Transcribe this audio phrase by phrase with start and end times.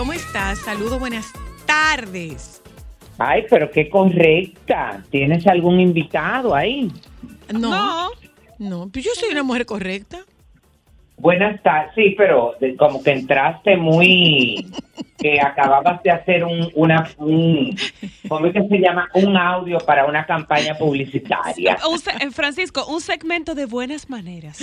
[0.00, 0.60] ¿Cómo estás?
[0.60, 1.30] Saludos, buenas
[1.66, 2.62] tardes.
[3.18, 5.04] Ay, pero qué correcta.
[5.10, 6.90] ¿Tienes algún invitado ahí?
[7.52, 8.08] No,
[8.58, 10.20] no, pues yo soy una mujer correcta.
[11.18, 11.92] Buenas tardes.
[11.94, 14.70] Sí, pero de- como que entraste muy...
[15.18, 17.76] que acababas de hacer un, una, un,
[18.26, 19.06] ¿cómo es que se llama?
[19.12, 21.76] Un audio para una campaña publicitaria.
[21.90, 24.58] Un se- eh, Francisco, un segmento de buenas maneras.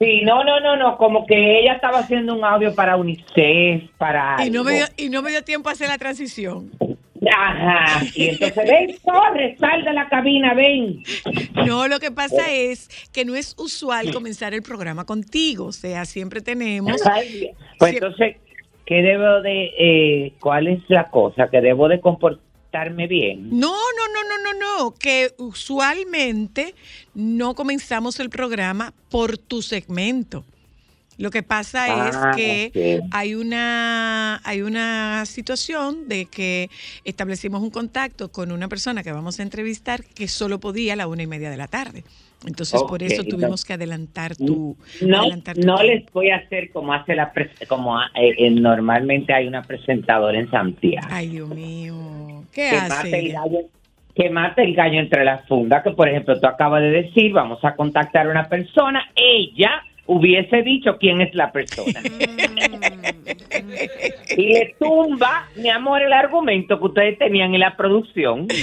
[0.00, 4.36] Sí, no, no, no, no, como que ella estaba haciendo un audio para UNICEF, para...
[4.42, 6.70] Y no, me dio, y no me dio tiempo a hacer la transición.
[7.30, 11.02] Ajá, y entonces, ven, corre, sal de la cabina, ven.
[11.66, 15.66] No, lo que pasa es que no es usual comenzar el programa contigo.
[15.66, 16.98] O sea, siempre tenemos.
[17.78, 18.36] Pues entonces,
[18.86, 21.50] ¿qué debo de, eh, cuál es la cosa?
[21.50, 22.00] ¿Que debo de
[22.70, 23.48] comportarme bien?
[23.50, 23.72] No, no,
[24.14, 24.94] no, no, no, no.
[24.94, 26.74] Que usualmente
[27.14, 30.44] no comenzamos el programa por tu segmento.
[31.18, 33.08] Lo que pasa es Ah, que ok.
[33.12, 36.70] hay una hay una situación de que
[37.04, 41.06] establecimos un contacto con una persona que vamos a entrevistar que solo podía a la
[41.08, 42.04] una y media de la tarde.
[42.46, 45.92] Entonces por eso tuvimos que adelantar tu No, adelantar tu no tiempo.
[45.94, 47.30] les voy a hacer como hace la
[47.68, 48.06] como eh,
[48.38, 51.06] eh, normalmente hay una presentadora en Santiago.
[51.10, 52.39] Ay, Dios mío.
[52.52, 52.88] ¿Qué que hace?
[52.88, 53.58] mate el gallo,
[54.14, 57.64] que mate el gallo entre las fundas, que por ejemplo tú acabas de decir, vamos
[57.64, 62.00] a contactar a una persona, ella hubiese dicho quién es la persona.
[64.36, 68.48] y le tumba, mi amor, el argumento que ustedes tenían en la producción.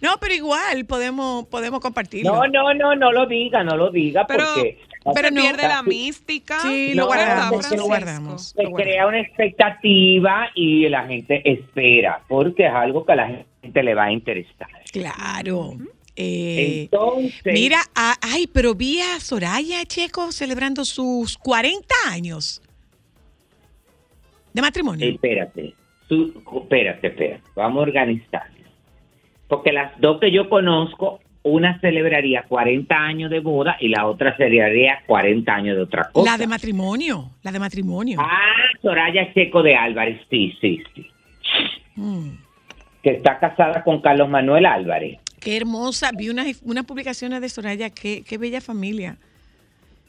[0.00, 2.32] No, pero igual podemos podemos compartirlo.
[2.32, 4.78] No, no, no, no lo diga, no lo diga, Pero, porque
[5.14, 5.40] pero no.
[5.40, 6.60] pierde la mística.
[6.60, 8.48] Sí, lo guardamos, lo guardamos.
[8.48, 8.82] se lo guardamos.
[8.82, 13.94] crea una expectativa y la gente espera, porque es algo que a la gente le
[13.94, 14.68] va a interesar.
[14.92, 15.76] Claro.
[16.16, 22.60] Eh, Entonces, mira, ay, pero vi a Soraya Checo celebrando sus 40 años
[24.52, 25.08] de matrimonio.
[25.08, 25.74] Espérate,
[26.08, 28.50] tú, espérate, espérate, vamos a organizar.
[29.48, 34.36] Porque las dos que yo conozco, una celebraría 40 años de boda y la otra
[34.36, 36.30] celebraría 40 años de otra cosa.
[36.32, 38.18] la de matrimonio, la de matrimonio.
[38.20, 38.52] Ah,
[38.82, 41.06] Soraya Checo de Álvarez, sí, sí, sí.
[41.96, 42.30] Mm,
[43.02, 45.18] Que está casada con Carlos Manuel Álvarez.
[45.40, 46.10] qué hermosa.
[46.16, 49.16] Vi unas, unas publicaciones de Soraya, qué, qué bella familia.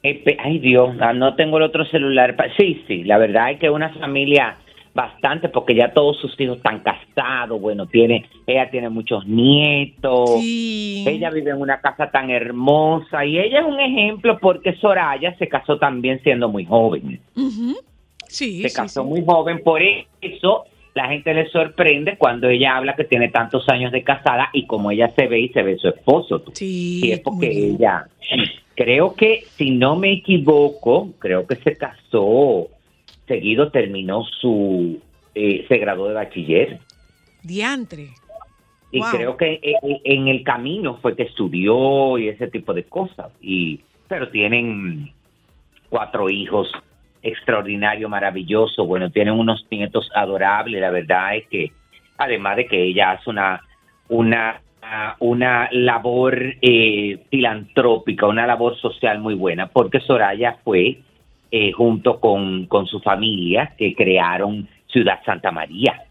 [0.03, 2.35] Ay Dios, ah, no tengo el otro celular.
[2.57, 4.57] Sí, sí, la verdad es que una familia
[4.93, 10.39] bastante, porque ya todos sus hijos están casados, bueno, tiene, ella tiene muchos nietos.
[10.39, 11.05] Sí.
[11.07, 15.47] Ella vive en una casa tan hermosa y ella es un ejemplo porque Soraya se
[15.47, 17.19] casó también siendo muy joven.
[18.27, 22.95] Sí, se sí, casó muy joven, por eso la gente le sorprende cuando ella habla
[22.95, 25.87] que tiene tantos años de casada y como ella se ve y se ve su
[25.87, 26.43] esposo.
[26.59, 28.07] Y es porque ella,
[28.75, 32.67] creo que si no me equivoco, creo que se casó,
[33.31, 34.99] seguido terminó su,
[35.33, 36.79] eh, se graduó de bachiller.
[37.43, 38.09] Diantre.
[38.91, 39.09] Y Wow.
[39.11, 43.31] creo que en, en el camino fue que estudió y ese tipo de cosas.
[43.41, 43.79] Y,
[44.09, 45.13] pero tienen
[45.89, 46.69] cuatro hijos
[47.23, 48.85] extraordinario, maravilloso.
[48.85, 50.81] Bueno, tienen unos nietos adorables.
[50.81, 51.71] La verdad es que,
[52.17, 53.61] además de que ella hace una,
[54.09, 54.61] una,
[55.19, 60.99] una labor eh, filantrópica, una labor social muy buena, porque Soraya fue
[61.51, 66.01] eh, junto con, con su familia que crearon Ciudad Santa María.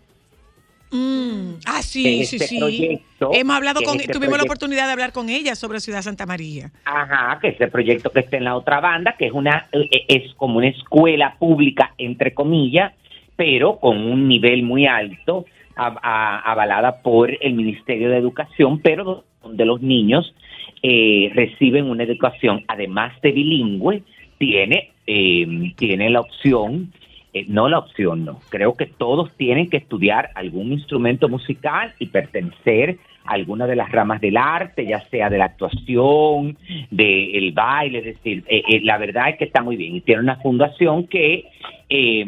[0.92, 3.00] Mm, Ah, sí, es sí, este sí.
[3.32, 6.26] Hemos hablado es con, este tuvimos la oportunidad de hablar con ella sobre Ciudad Santa
[6.26, 6.72] María.
[6.84, 10.34] Ajá, que ese proyecto que está en la otra banda, que es una eh, es
[10.34, 12.92] como una escuela pública entre comillas,
[13.36, 15.44] pero con un nivel muy alto
[15.76, 20.34] a- a- avalada por el Ministerio de Educación, pero donde los niños
[20.82, 24.02] eh, reciben una educación, además de bilingüe,
[24.38, 26.92] tiene, eh, tiene la opción,
[27.32, 32.06] eh, no la opción, no, creo que todos tienen que estudiar algún instrumento musical y
[32.06, 32.96] pertenecer
[33.30, 36.56] alguna de las ramas del arte, ya sea de la actuación,
[36.90, 40.20] del baile, es decir, eh, eh, la verdad es que está muy bien y tiene
[40.22, 41.44] una fundación que
[41.88, 42.24] eh,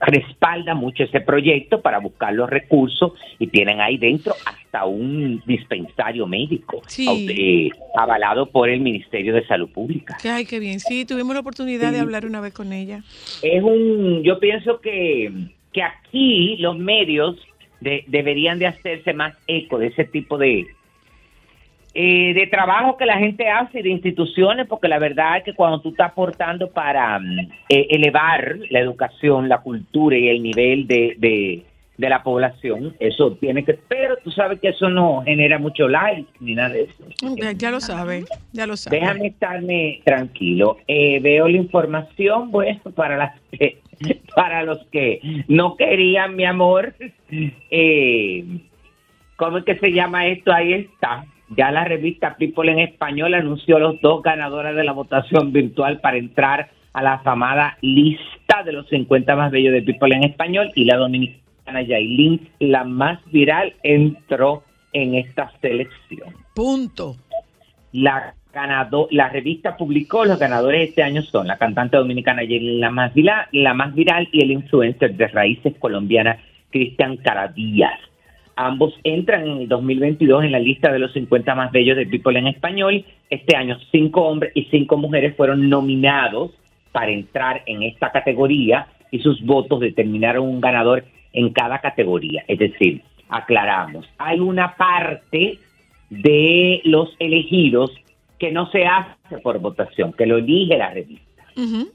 [0.00, 6.26] respalda mucho ese proyecto para buscar los recursos y tienen ahí dentro hasta un dispensario
[6.26, 7.26] médico Sí.
[7.30, 10.16] eh, avalado por el Ministerio de Salud Pública.
[10.24, 10.80] Ay, qué bien.
[10.80, 13.02] Sí, tuvimos la oportunidad de hablar una vez con ella.
[13.42, 15.30] Es un, yo pienso que,
[15.72, 17.36] que aquí los medios
[17.80, 20.66] de- deberían de hacerse más eco de ese tipo de,
[21.94, 25.80] eh, de trabajo que la gente hace de instituciones, porque la verdad es que cuando
[25.80, 27.38] tú estás aportando para mm,
[27.68, 31.62] eh, elevar la educación, la cultura y el nivel de, de,
[32.00, 36.26] de la población, eso tiene que, pero tú sabes que eso no genera mucho like
[36.40, 37.04] ni nada de eso.
[37.36, 38.98] Ya, ya lo sabe, ya lo sabe.
[38.98, 40.78] Déjame estarme tranquilo.
[40.88, 43.78] Eh, veo la información, bueno, para las que-
[44.34, 46.94] para los que no querían, mi amor.
[47.70, 48.44] Eh,
[49.36, 50.52] ¿Cómo es que se llama esto?
[50.52, 51.24] Ahí está.
[51.56, 56.16] Ya la revista People en Español anunció los dos ganadores de la votación virtual para
[56.16, 60.84] entrar a la afamada lista de los 50 más bellos de People en Español y
[60.84, 61.38] la dominicana
[61.82, 67.16] Yailin, la más viral, entró en esta selección Punto.
[67.92, 72.80] la ganado, la revista publicó los ganadores de este año son la cantante dominicana Yailin
[72.80, 76.38] la más viral, la más viral y el influencer de raíces colombianas
[76.70, 77.98] Cristian Caradías.
[78.56, 82.38] Ambos entran en el 2022 en la lista de los 50 más bellos de People
[82.38, 83.04] en español.
[83.30, 86.50] Este año cinco hombres y cinco mujeres fueron nominados
[86.92, 92.44] para entrar en esta categoría y sus votos determinaron un ganador en cada categoría.
[92.48, 95.58] Es decir, aclaramos, hay una parte
[96.10, 97.92] de los elegidos
[98.38, 101.44] que no se hace por votación, que lo elige la revista.
[101.56, 101.90] Ujú.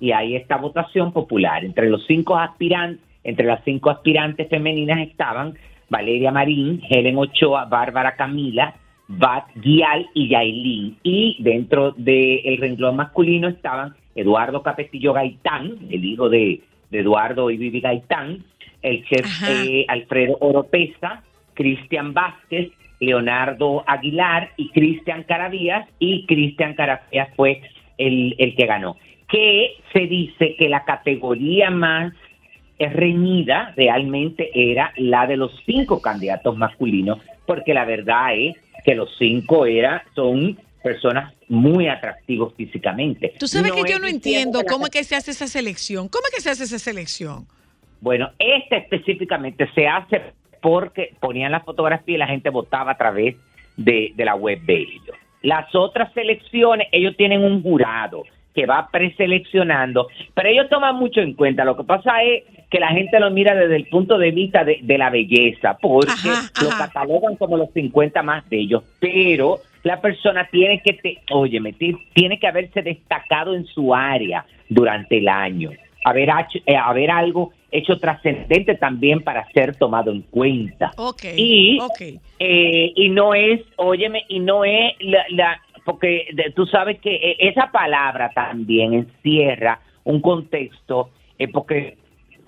[0.00, 1.64] Y hay esta votación popular.
[1.64, 5.54] Entre los cinco aspirantes, entre las cinco aspirantes femeninas estaban
[5.88, 8.74] Valeria Marín, Helen Ochoa, Bárbara Camila,
[9.06, 10.96] Bat Guial y Yailin.
[11.02, 16.62] Y dentro del renglón masculino estaban Eduardo Capetillo Gaitán, el hijo de,
[16.92, 18.44] de Eduardo y Vivi Gaitán,
[18.82, 21.22] el chef eh, Alfredo Oropesa,
[21.54, 27.62] Cristian Vázquez, Leonardo Aguilar y Cristian Carabías, y Cristian Carabías fue
[27.98, 28.96] el, el que ganó.
[29.28, 32.12] Que se dice que la categoría más
[32.78, 39.14] reñida realmente era la de los cinco candidatos masculinos, porque la verdad es que los
[39.18, 43.34] cinco era, son personas muy atractivos físicamente.
[43.38, 46.08] Tú sabes No que yo no entiendo cómo es que se hace esa selección.
[46.08, 47.46] ¿Cómo es que se hace esa selección?
[48.00, 50.20] Bueno, esta específicamente se hace
[50.60, 53.36] porque ponían la fotografía y la gente votaba a través
[53.76, 55.16] de, de la web de ellos.
[55.42, 58.24] Las otras selecciones, ellos tienen un jurado
[58.54, 61.64] que va preseleccionando, pero ellos toman mucho en cuenta.
[61.64, 64.78] Lo que pasa es que la gente lo mira desde el punto de vista de,
[64.82, 66.86] de la belleza, porque Ajá, lo ajá.
[66.86, 72.38] catalogan como los 50 más bellos, pero la persona tiene que, te, óyeme, ti- tiene
[72.38, 75.70] que haberse destacado en su área durante el año,
[76.04, 80.90] haber, hecho, eh, haber algo hecho trascendente también para ser tomado en cuenta.
[80.96, 81.24] Ok.
[81.36, 82.20] Y- ok.
[82.38, 87.14] Eh, y no es, óyeme, y no es la, la- porque de- tú sabes que
[87.14, 91.96] eh, esa palabra también encierra un contexto, eh, porque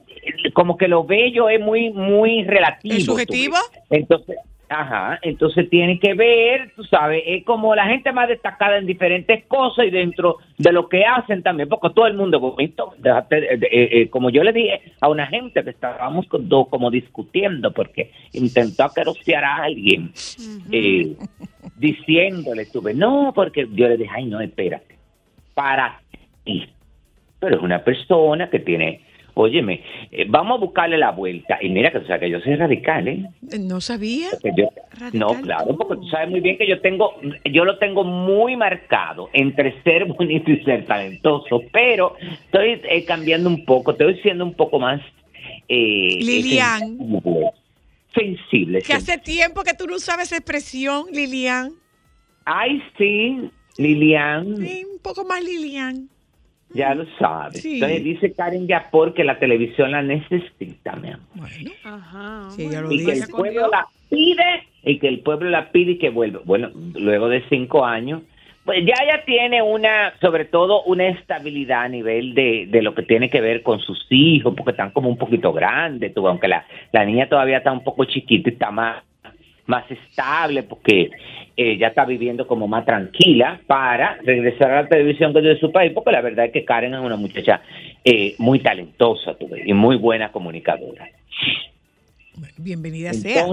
[0.08, 2.94] eh, como que lo bello es muy, muy relativo.
[2.94, 3.56] ¿Es subjetivo?
[3.90, 4.36] Entonces,
[4.68, 9.44] ajá, entonces tiene que ver, tú sabes, es como la gente más destacada en diferentes
[9.46, 12.94] cosas y dentro de lo que hacen también, porque todo el mundo bonito.
[12.98, 16.90] Déjate, eh, eh, eh, como yo le dije a una gente que estábamos do- como
[16.90, 20.10] discutiendo porque intentó aquerosear a alguien
[20.72, 21.14] eh,
[21.76, 24.96] diciéndole, tuve, no, porque yo le dije, ay, no, espérate,
[25.54, 26.00] para
[26.44, 26.68] ti.
[27.40, 29.00] Pero es una persona que tiene,
[29.34, 31.58] óyeme, eh, vamos a buscarle la vuelta.
[31.60, 33.24] Y mira que, o sea, que yo soy radical, ¿eh?
[33.60, 34.28] No sabía.
[34.56, 34.70] Yo-
[35.12, 37.14] no, claro, porque tú sabes muy bien que yo tengo,
[37.44, 43.48] yo lo tengo muy marcado entre ser bonito y ser talentoso, pero estoy eh, cambiando
[43.48, 45.00] un poco, estoy siendo un poco más
[45.68, 46.80] eh, Lilian.
[46.98, 47.50] sensible.
[48.14, 48.82] Sensible.
[48.82, 51.72] Que hace tiempo que tú no usabas esa expresión, Lilian.
[52.44, 56.08] Ay, sí, Lilian, Sí, un poco más Lilian.
[56.74, 57.62] Ya lo sabes.
[57.62, 57.74] Sí.
[57.74, 61.26] Entonces dice Karen Yapor que la televisión la necesita, mi amor.
[61.34, 62.50] Bueno, Ajá.
[62.50, 65.92] Sí, ella lo Y que el pueblo la pide y que el pueblo la pide
[65.92, 66.40] y que vuelve.
[66.44, 68.22] Bueno, luego de cinco años,
[68.64, 73.02] Pues ya ella tiene una, sobre todo una estabilidad a nivel de, de lo que
[73.02, 76.64] tiene que ver con sus hijos, porque están como un poquito grandes, tú, aunque la,
[76.92, 79.02] la niña todavía está un poco chiquita y está más,
[79.66, 81.10] más estable, porque
[81.56, 86.12] ella está viviendo como más tranquila para regresar a la televisión de su país, porque
[86.12, 87.62] la verdad es que Karen es una muchacha
[88.04, 91.08] eh, muy talentosa tú ves, y muy buena comunicadora.
[92.58, 93.46] Bienvenida sea.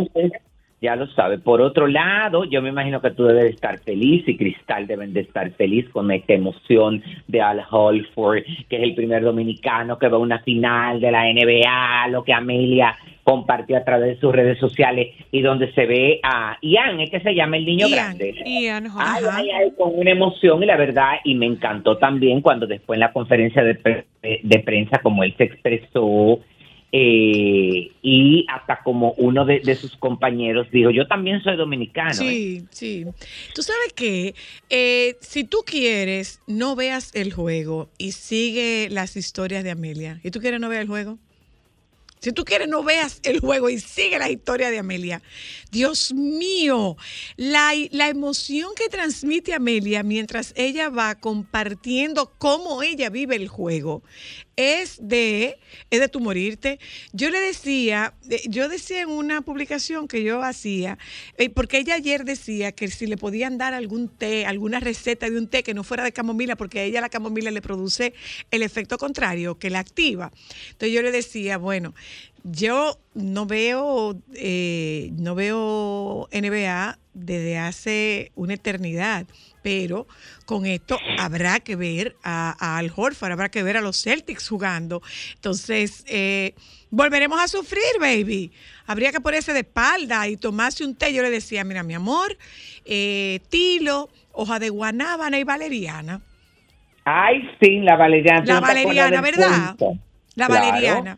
[0.81, 1.37] Ya lo sabe.
[1.37, 5.19] Por otro lado, yo me imagino que tú debes estar feliz y Cristal deben de
[5.21, 10.17] estar feliz con esta emoción de Al Holford, que es el primer dominicano que va
[10.17, 14.57] a una final de la NBA, lo que Amelia compartió a través de sus redes
[14.57, 18.33] sociales y donde se ve a Ian, es que se llama el niño Ian, grande.
[18.43, 19.37] Ian, Ay, ajá.
[19.37, 23.01] ay, ay, con una emoción y la verdad, y me encantó también cuando después en
[23.01, 24.05] la conferencia de, pre-
[24.41, 26.39] de prensa, como él se expresó,
[26.93, 32.09] eh, y hasta como uno de, sus compañeros dijo, yo también soy dominicano.
[32.09, 32.13] ¿eh?".
[32.13, 33.05] Sí, sí.
[33.55, 34.35] Tú sabes que
[34.69, 40.19] eh, si tú quieres, no veas el juego y sigue las historias de Amelia.
[40.23, 41.17] ¿Y tú quieres no ver el juego?
[42.21, 45.23] Si tú quieres, no veas el juego y sigue la historia de Amelia.
[45.71, 46.95] Dios mío,
[47.35, 54.03] la, la emoción que transmite Amelia mientras ella va compartiendo cómo ella vive el juego
[54.55, 55.57] es de,
[55.89, 56.79] es de tu morirte.
[57.13, 60.97] Yo le decía, eh, yo decía en una publicación que yo hacía,
[61.37, 65.37] eh, porque ella ayer decía que si le podían dar algún té, alguna receta de
[65.37, 68.13] un té que no fuera de camomila, porque a ella la camomila le produce
[68.51, 70.31] el efecto contrario, que la activa.
[70.71, 71.95] Entonces yo le decía, bueno,
[72.43, 79.27] yo no veo, eh, no veo NBA desde hace una eternidad,
[79.61, 80.07] pero
[80.45, 84.47] con esto habrá que ver a, a Al Horford, habrá que ver a los Celtics
[84.49, 85.01] jugando.
[85.35, 86.55] Entonces, eh,
[86.89, 88.51] volveremos a sufrir, baby.
[88.87, 91.13] Habría que ponerse de espalda y tomarse un té.
[91.13, 92.37] Yo le decía, mira, mi amor,
[92.85, 96.21] eh, tilo, hoja de guanábana y valeriana.
[97.05, 98.41] Ay, sí, la valeriana.
[98.41, 99.75] ¿tú La valeriana, ¿verdad?
[100.35, 100.53] La Claro.
[100.65, 101.17] valeriana.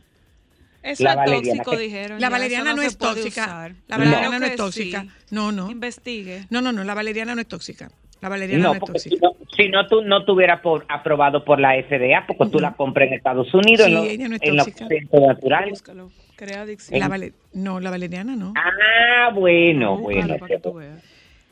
[0.83, 2.19] Eso La es valeriana, tóxico, dijeron.
[2.21, 3.43] La valeriana no, es tóxica.
[3.43, 3.71] usar.
[3.87, 4.03] La No.
[4.05, 5.01] valeriana no, es tóxica.
[5.03, 5.09] sí.
[5.31, 5.71] No, no.
[5.71, 6.43] Investigue.
[6.49, 7.89] No, no, no, la valeriana no es tóxica.
[8.21, 9.27] La valeriana no, No, es porque si tóxica.
[9.27, 12.59] no, si no, tú no tuviera por, aprobado por la FDA, porque tú Ujú.
[12.61, 14.85] la compras en Estados Unidos, Sí, en, lo- ella no es en tóxica.
[15.27, 15.69] naturales.
[15.71, 16.11] Búscalo.
[16.35, 16.99] Crea adicción.
[16.99, 18.53] La vale- no, la valeriana no.
[18.57, 20.37] Ah, bueno, Búscalo bueno.
[20.39, 21.03] para que tú veas.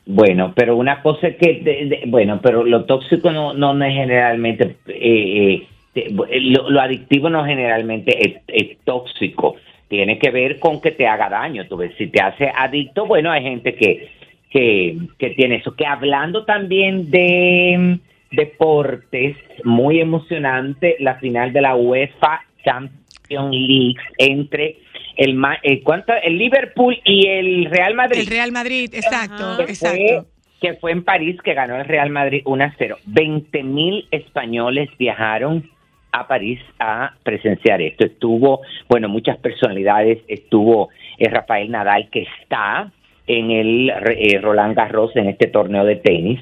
[0.04, 3.84] Bueno, pero una cosa es que, de- de- bueno, pero lo tóxico no, no, no
[3.84, 9.56] es generalmente, eh, eh, lo, lo adictivo no generalmente es, es tóxico.
[9.88, 11.66] Tiene que ver con que te haga daño.
[11.66, 14.08] Tú ves, si te hace adicto, bueno, hay gente que,
[14.50, 15.74] que, que tiene eso.
[15.76, 23.96] Que hablando también de mm, deportes, muy emocionante la final de la UEFA Champions League
[24.18, 24.78] entre
[25.16, 26.14] el, Ma- eh, ¿cuánto?
[26.22, 30.22] el Liverpool y el Real Madrid El Real Madrid, exacto, que fue,
[30.60, 32.96] que fue en París que ganó el Real Madrid 1 a 0.
[33.04, 35.68] 20 mil españoles viajaron
[36.12, 38.04] a París a presenciar esto.
[38.04, 42.92] Estuvo, bueno, muchas personalidades, estuvo eh, Rafael Nadal que está
[43.26, 46.40] en el eh, Roland Garros en este torneo de tenis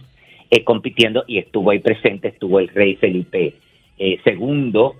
[0.50, 3.54] eh, compitiendo y estuvo ahí presente, estuvo el rey Felipe
[3.98, 4.96] eh, segundo,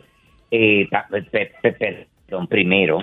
[0.50, 1.22] eh, pe-
[1.62, 2.98] pe- pe- perdón, primero,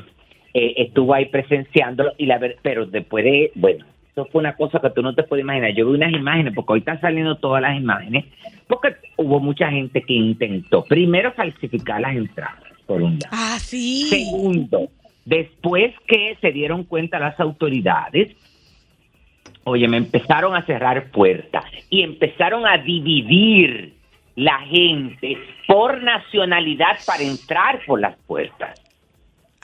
[0.53, 3.85] estuvo ahí presenciándolo y la pero después de, bueno,
[4.17, 5.73] eso fue una cosa que tú no te puedes imaginar.
[5.75, 8.25] Yo vi unas imágenes, porque hoy están saliendo todas las imágenes,
[8.65, 13.29] porque hubo mucha gente que intentó, primero, falsificar las entradas, por un lado.
[13.31, 14.07] Ah, sí.
[14.09, 14.89] Segundo,
[15.23, 18.35] después que se dieron cuenta las autoridades,
[19.65, 23.93] oye, me empezaron a cerrar puertas y empezaron a dividir
[24.35, 28.81] la gente por nacionalidad para entrar por las puertas.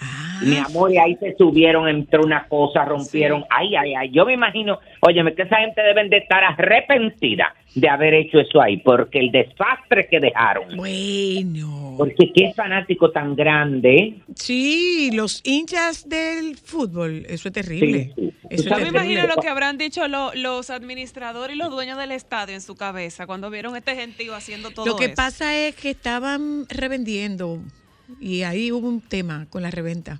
[0.06, 3.46] Ah, Mi amor, y ahí se subieron entre una cosa, rompieron.
[3.50, 4.12] Ay, ay, ay.
[4.12, 8.62] Yo me imagino, óyeme, que esa gente deben de estar arrepentida de haber hecho eso
[8.62, 10.76] ahí, porque el desastre que dejaron.
[10.76, 11.96] Bueno.
[11.98, 14.16] Porque qué fanático tan grande.
[14.36, 18.12] Sí, los hinchas del fútbol, eso es terrible.
[18.16, 18.34] Sí, sí.
[18.50, 22.12] Eso es me imagino lo que habrán dicho lo- los administradores y los dueños del
[22.12, 25.16] estadio en su cabeza cuando vieron este gentío haciendo todo Lo que eso.
[25.16, 27.60] pasa es que estaban revendiendo
[28.20, 30.20] y ahí hubo un tema con la reventa,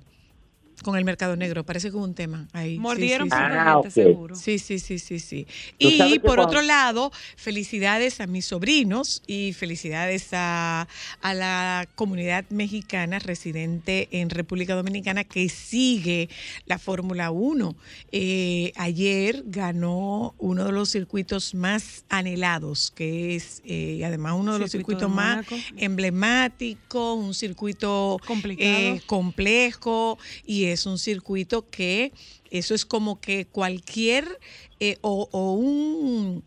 [0.82, 1.64] con el mercado negro.
[1.64, 2.74] Parece que hubo un tema ahí.
[2.74, 3.42] Sí, Mordieron sí, sí.
[3.42, 4.34] poca Ah, seguro.
[4.36, 5.46] Sí, sí, sí, sí, sí.
[5.78, 10.88] Y por cuando- otro lado, felicidades a mis sobrinos y felicidades a,
[11.22, 16.28] a la comunidad mexicana residente en República Dominicana que sigue
[16.66, 17.76] la Fórmula 1.
[18.12, 24.58] Eh, ayer ganó uno de los circuitos más anhelados, que es eh, además uno de
[24.58, 28.70] los Circuito circuitos de más emblemáticos, un circuito Complicado.
[28.70, 32.12] eh, complejo y es un circuito que
[32.50, 34.38] eso es como que cualquier
[34.80, 36.42] eh, o, un,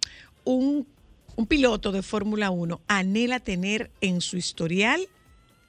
[0.45, 0.87] un
[1.37, 5.07] un piloto de Fórmula 1 anhela tener en su historial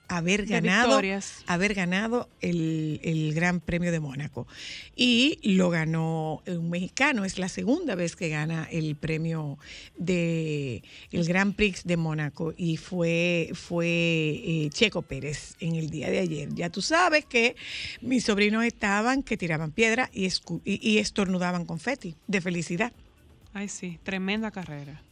[0.09, 1.01] haber ganado,
[1.47, 4.47] haber ganado el, el Gran Premio de Mónaco.
[4.97, 9.59] Y lo ganó un mexicano, es la segunda vez que gana el premio
[9.97, 16.11] de el Gran Prix de Mónaco y fue, fue eh, Checo Pérez en el día
[16.11, 16.49] de ayer.
[16.55, 17.55] Ya tú sabes que
[18.01, 22.93] mis sobrinos estaban que tiraban piedra y, escu- y, y estornudaban confeti de felicidad.
[23.53, 25.03] Ay, sí, tremenda carrera.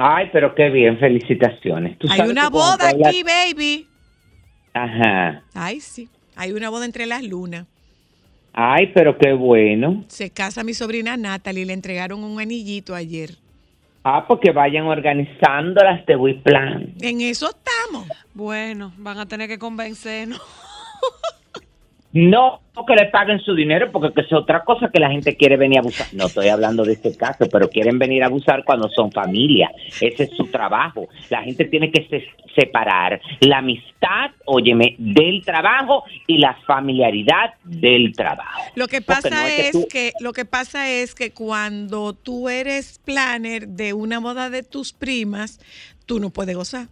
[0.00, 1.98] Ay, pero qué bien, felicitaciones.
[1.98, 3.88] Tú Hay sabes una boda aquí, baby.
[4.72, 5.42] Ajá.
[5.54, 6.08] Ay, sí.
[6.36, 7.66] Hay una boda entre las lunas.
[8.52, 10.04] Ay, pero qué bueno.
[10.06, 13.30] Se casa mi sobrina Natalie, le entregaron un anillito ayer.
[14.04, 16.94] Ah, porque vayan organizando las de Wiplan.
[17.00, 18.06] En eso estamos.
[18.34, 20.40] Bueno, van a tener que convencernos.
[22.12, 25.56] No que le paguen su dinero, porque que es otra cosa que la gente quiere
[25.56, 26.06] venir a abusar.
[26.12, 29.70] No estoy hablando de este caso, pero quieren venir a abusar cuando son familia.
[30.00, 31.08] Ese es su trabajo.
[31.28, 38.12] La gente tiene que se- separar la amistad, óyeme, del trabajo y la familiaridad del
[38.14, 38.62] trabajo.
[38.76, 42.12] Lo que pasa no es que es tú- que lo que pasa es que cuando
[42.14, 45.60] tú eres planner de una boda de tus primas,
[46.06, 46.86] tú no puedes gozar.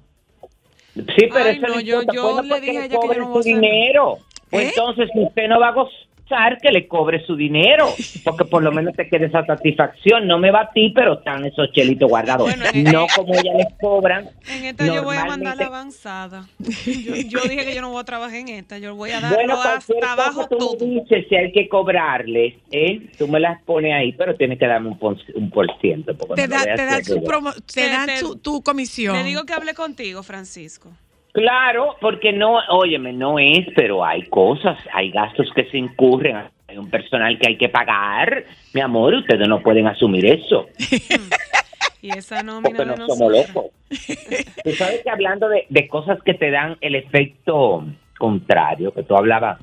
[0.95, 4.19] Sí, pero Ay, eso no, yo- yo le dije a ella que yo no dinero.
[4.51, 4.69] Pues ¿Eh?
[4.69, 7.87] entonces, si usted no va a gozar, que le cobre su dinero,
[8.25, 10.27] porque por lo menos te quede esa satisfacción.
[10.27, 12.49] No me va a ti, pero están esos chelitos guardados.
[12.53, 14.29] Bueno, no eh, como ella les cobran.
[14.49, 16.49] En esta yo voy a mandar Normalmente- la avanzada.
[16.59, 18.77] Yo, yo dije que yo no voy a trabajar en esta.
[18.79, 20.87] Yo voy a darlo Bueno, cualquier hasta abajo cosa tú todo.
[20.89, 23.03] me dices si hay que cobrarles, ¿eh?
[23.17, 26.17] Tú me las pones ahí, pero tienes que darme un, por, un por ciento.
[26.17, 27.23] porque Te, no lo da- voy a te dan, hacer su, yo.
[27.23, 29.15] promo- te Te- dan te- su- tu comisión.
[29.17, 30.91] Le digo que hable contigo, Francisco.
[31.37, 36.35] Claro, porque no, óyeme, no es, pero hay cosas, hay gastos que se incurren,
[36.67, 38.43] hay un personal que hay que pagar.
[38.73, 40.67] Mi amor, ustedes no pueden asumir eso,
[42.01, 43.67] Y esa nómina porque de no somos locos.
[44.65, 47.85] Tú sabes que hablando de, de cosas que te dan el efecto
[48.17, 49.61] contrario, que tú hablabas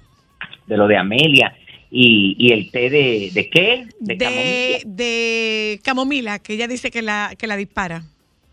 [0.67, 1.55] de lo de Amelia
[1.89, 3.85] y, y el té de, ¿de qué?
[3.99, 4.79] De, de, camomila.
[4.85, 8.03] de camomila, que ella dice que la, que la dispara.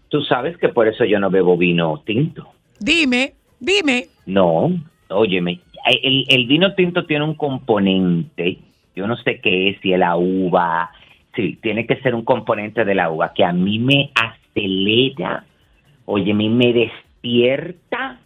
[0.09, 2.55] Tú sabes que por eso yo no bebo vino tinto.
[2.81, 4.07] Dime, dime.
[4.25, 4.71] No,
[5.11, 8.59] óyeme, el, el vino tinto tiene un componente,
[8.97, 10.91] yo no sé qué es, si es la uva,
[11.37, 15.45] sí, tiene que ser un componente de la uva que a mí me acelera,
[16.07, 18.19] óyeme, me despierta,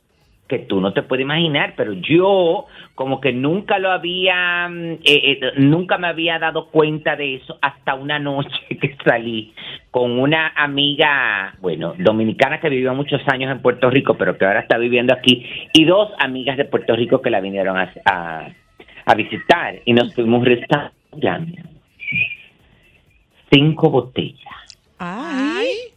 [0.48, 4.98] que tú no te puedes imaginar, pero yo como que nunca lo había, mm, eh,
[5.04, 9.54] eh, nunca me había dado cuenta de eso hasta una noche que salí
[9.90, 14.61] con una amiga, bueno, dominicana que vivió muchos años en Puerto Rico, pero que ahora
[14.61, 17.92] está viviendo aquí, y dos amigas de Puerto Rico que la vinieron a,
[19.07, 21.62] a, visitar, y nos fuimos restaurante.
[23.50, 24.78] Cinco botellas.
[24.98, 25.93] Ay.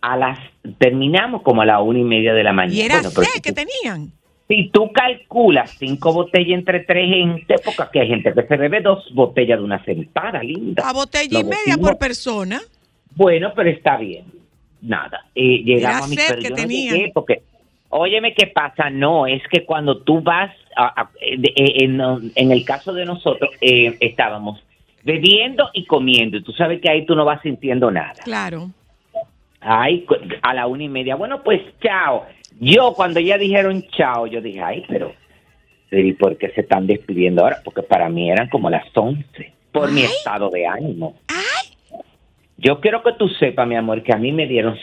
[0.00, 0.38] A las,
[0.78, 2.76] terminamos como a la una y media de la mañana.
[2.76, 4.12] Y era Bueno, pero sed si que tú- tenían.
[4.48, 8.80] si tú calculas cinco botellas entre tres gente, porque aquí hay gente que se bebe
[8.82, 10.88] dos botellas de una sentada, linda.
[10.88, 12.60] A botella y media por persona.
[13.14, 14.26] Bueno, pero está bien.
[14.82, 15.24] Nada.
[15.34, 17.10] Eh, llegamos Era a mi que no tenían.
[17.14, 17.42] porque,
[17.88, 18.90] óyeme, ¿qué pasa?
[18.90, 22.00] No, es que cuando tú vas, a- a- eh, de- eh, en,
[22.34, 24.62] en el caso de nosotros, eh, estábamos
[25.02, 26.36] bebiendo y comiendo.
[26.36, 28.22] Y tú sabes que ahí tú no vas sintiendo nada.
[28.22, 28.70] Claro.
[29.60, 30.06] Ay,
[30.42, 31.16] a la una y media.
[31.16, 32.26] Bueno, pues chao.
[32.58, 35.14] Yo cuando ya dijeron chao, yo dije, ay, pero
[35.90, 37.58] ¿y por qué se están despidiendo ahora?
[37.64, 41.16] Porque para mí eran como las once, por mi estado de ánimo.
[41.28, 42.00] Ay.
[42.58, 44.78] Yo quiero que tú sepas, mi amor, que a mí me dieron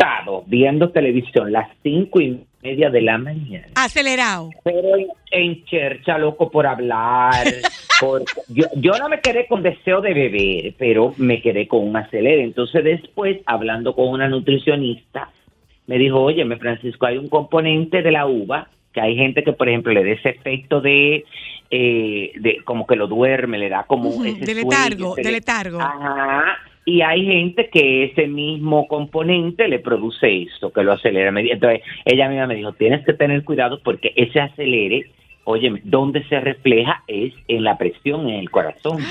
[0.00, 3.66] sentado viendo televisión las cinco y media de la mañana.
[3.74, 4.50] Acelerado.
[4.64, 7.46] Pero en, en chercha, loco, por hablar.
[8.00, 11.96] por- yo, yo no me quedé con deseo de beber, pero me quedé con un
[11.96, 12.42] acelere.
[12.42, 15.30] Entonces después, hablando con una nutricionista,
[15.86, 19.68] me dijo, oye, Francisco, hay un componente de la uva, que hay gente que, por
[19.68, 21.24] ejemplo, le da ese efecto de,
[21.70, 25.80] eh, de como que lo duerme, le da como Ujú, ese de letargo, de letargo.
[25.80, 26.58] Ajá.
[26.90, 31.30] Y hay gente que ese mismo componente le produce esto, que lo acelera.
[31.40, 35.08] Entonces, ella misma me dijo, tienes que tener cuidado porque ese acelere,
[35.44, 38.98] oye, donde se refleja es en la presión en el corazón.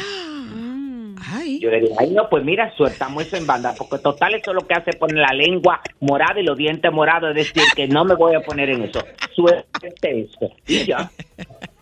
[1.32, 1.60] Ay.
[1.60, 4.68] Yo le dije, ay, no, pues mira, sueltamos eso en banda, porque total eso lo
[4.68, 8.04] que hace es poner la lengua morada y los dientes morados, es decir, que no
[8.04, 9.02] me voy a poner en eso.
[9.34, 10.52] Suelte eso.
[10.68, 11.10] Y ya.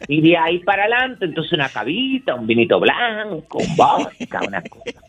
[0.07, 5.06] Y de ahí para adelante, entonces una cabita, un vinito blanco, un vodka, una cosa.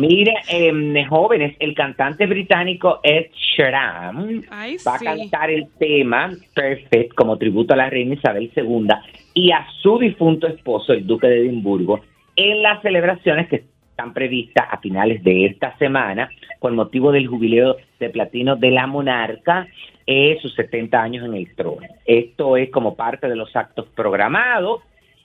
[0.00, 5.06] Mire, em, jóvenes, el cantante británico Ed Sheeran Ay, va sí.
[5.06, 8.88] a cantar el tema Perfect como tributo a la reina Isabel II
[9.34, 12.00] y a su difunto esposo, el duque de Edimburgo,
[12.36, 17.76] en las celebraciones que están previstas a finales de esta semana con motivo del jubileo
[17.98, 19.66] de platino de la monarca,
[20.06, 21.86] eh, sus 70 años en el trono.
[22.06, 24.82] Esto es como parte de los actos programados.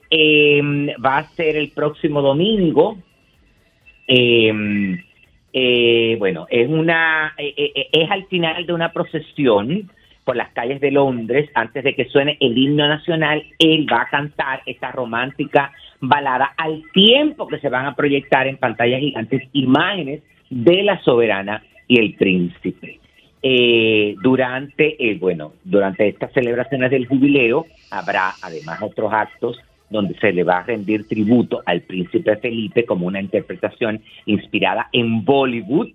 [0.09, 0.61] Eh,
[1.03, 2.97] va a ser el próximo domingo.
[4.07, 5.03] Eh,
[5.57, 9.89] eh, bueno, es una eh, eh, es al final de una procesión
[10.25, 14.09] por las calles de Londres, antes de que suene el himno nacional, él va a
[14.09, 20.23] cantar esta romántica balada al tiempo que se van a proyectar en pantallas gigantes imágenes
[20.49, 22.99] de la soberana y el príncipe.
[23.41, 30.31] Eh, durante, eh, bueno, durante estas celebraciones del jubileo habrá además otros actos donde se
[30.31, 35.91] le va a rendir tributo al príncipe Felipe como una interpretación inspirada en Bollywood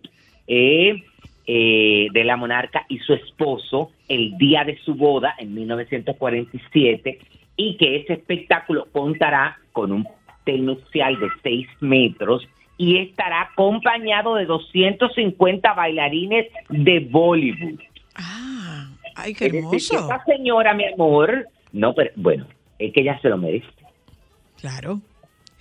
[0.47, 1.03] eh,
[1.47, 7.19] eh, de la monarca y su esposo el día de su boda en 1947
[7.57, 12.47] y que ese espectáculo contará con un pastel nupcial de 6 metros
[12.79, 17.79] y estará acompañado de 250 bailarines de Bollywood.
[18.15, 20.15] Ah, ay, qué Es decir, que hermoso.
[20.15, 22.47] esta señora, mi amor, no, pero bueno,
[22.79, 23.67] es que ella se lo merece.
[24.61, 25.01] Claro.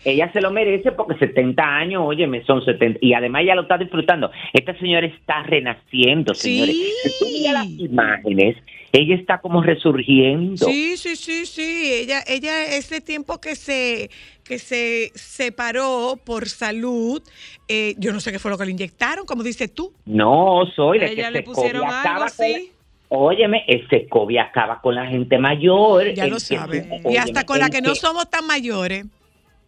[0.05, 2.99] Ella se lo merece porque 70 años, óyeme, son 70.
[3.01, 4.31] Y además ella lo está disfrutando.
[4.53, 6.73] Esta señora está renaciendo, señores.
[6.73, 6.91] Sí.
[7.03, 8.55] Si tú miras las imágenes,
[8.93, 10.65] ella está como resurgiendo.
[10.65, 11.91] Sí, sí, sí, sí.
[11.93, 14.09] Ella, ella, ese tiempo que se,
[14.45, 17.21] que se separó por salud,
[17.67, 19.91] eh, yo no sé qué fue lo que le inyectaron, como dices tú.
[20.05, 22.78] No, soy de ella que le pusieron algo con-
[23.09, 26.13] Óyeme, ese COVID acaba con la gente mayor.
[26.13, 26.77] Ya El lo que- sabe.
[26.87, 29.05] Y óyeme, hasta con la el que no somos tan mayores.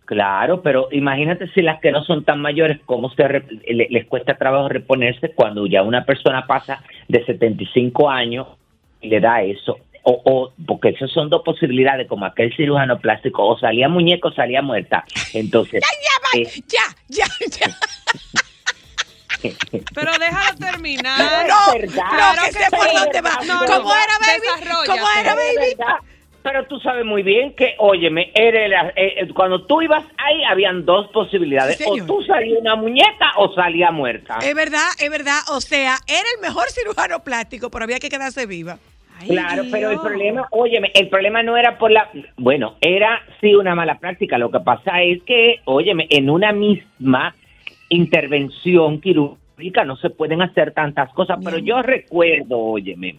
[0.05, 4.05] Claro, pero imagínate si las que no son tan mayores, cómo se re- le- les
[4.07, 8.47] cuesta trabajo reponerse cuando ya una persona pasa de 75 años
[8.99, 9.77] y le da eso.
[10.03, 14.33] O, o porque esas son dos posibilidades, como aquel cirujano plástico, o salía muñeco o
[14.33, 15.05] salía muerta.
[15.33, 15.81] Entonces,
[16.35, 17.25] eh, Ya, ya,
[17.59, 17.67] ya.
[19.41, 21.19] Pero déjalo terminar.
[21.19, 22.03] No, es verdad.
[22.35, 23.29] no, que sé por dónde va.
[23.39, 23.45] verdad.
[23.47, 24.71] No, no, ¿Cómo era, baby?
[24.87, 25.75] ¿Cómo era, baby?
[26.43, 30.43] Pero tú sabes muy bien que, óyeme, eres la- eh, eh, cuando tú ibas ahí,
[30.43, 31.77] habían dos posibilidades.
[31.77, 34.39] Sí, o tú salías una muñeca o salía muerta.
[34.41, 35.37] Es verdad, es verdad.
[35.49, 38.79] O sea, era el mejor cirujano plástico, pero había que quedarse viva.
[39.19, 43.53] Ay, Claro, pero el problema, óyeme, el problema no era por la, bueno, era sí
[43.53, 44.39] una mala práctica.
[44.39, 47.35] Lo que pasa es que, óyeme, en una misma
[47.91, 51.39] intervención quirúrgica no se pueden hacer tantas cosas.
[51.43, 53.15] Pero yo recuerdo, óyeme,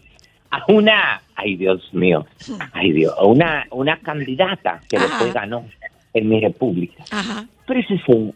[0.51, 2.25] a una, ay Dios mío,
[2.73, 5.07] ay Dios, a una, una candidata que Ajá.
[5.07, 5.65] después ganó
[6.13, 7.03] en mi república.
[7.11, 7.47] Ajá.
[7.65, 8.35] Pero ese señor,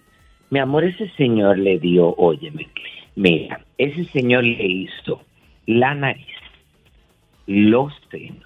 [0.49, 2.67] mi amor, ese señor le dio, óyeme,
[3.15, 5.21] mira, ese señor le hizo
[5.65, 6.25] la nariz,
[7.45, 8.43] los senos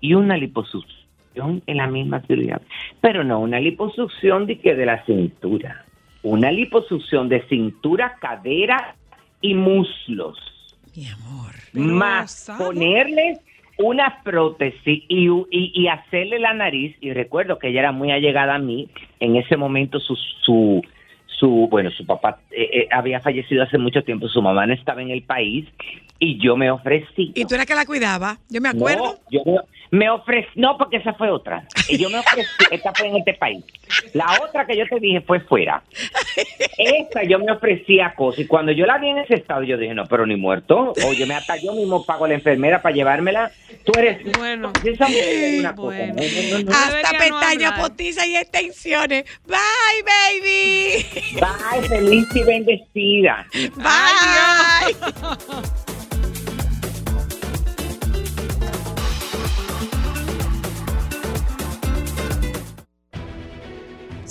[0.00, 2.60] y una liposucción en la misma cirugía.
[3.00, 5.84] Pero no una liposucción de que de la cintura,
[6.22, 8.96] una liposucción de cintura, cadera
[9.40, 10.38] y muslos
[10.94, 11.52] Mi amor.
[11.72, 13.40] Más ponerle
[13.78, 16.96] una prótesis y, y, y hacerle la nariz.
[17.00, 18.88] Y recuerdo que ella era muy allegada a mí.
[19.18, 20.82] En ese momento su, su,
[21.26, 25.02] su bueno, su papá eh, eh, había fallecido hace mucho tiempo, su mamá no estaba
[25.02, 25.66] en el país
[26.18, 27.32] y yo me ofrecí.
[27.34, 28.38] ¿Y tú eras que la cuidaba?
[28.48, 29.18] Yo me acuerdo.
[29.30, 29.42] No, yo
[29.92, 31.64] me, ofrecí, no, porque esa fue otra.
[31.86, 33.62] Y yo me ofrecí, esta fue en este país.
[34.14, 35.82] La otra que yo te dije fue fuera.
[36.78, 38.40] Esta yo me ofrecí a cosas.
[38.40, 40.94] Y cuando yo la vi en ese estado, yo dije, no, pero ni muerto.
[41.06, 43.50] Oye, me hasta yo mismo pago a la enfermera para llevármela.
[43.84, 44.24] Tú eres.
[44.38, 44.72] Bueno.
[44.82, 45.98] Esa mujer es una cosa.
[45.98, 46.14] Bueno.
[46.14, 46.72] No, no, no, no.
[46.72, 49.24] Hasta pestañas postizas y extensiones.
[49.46, 51.06] Bye, baby.
[51.34, 53.46] Bye, feliz y bendecida.
[53.76, 55.72] Bye.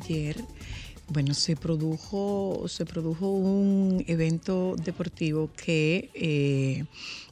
[0.00, 0.36] Ayer
[1.08, 6.84] Bueno, se produjo, se produjo un evento deportivo que eh,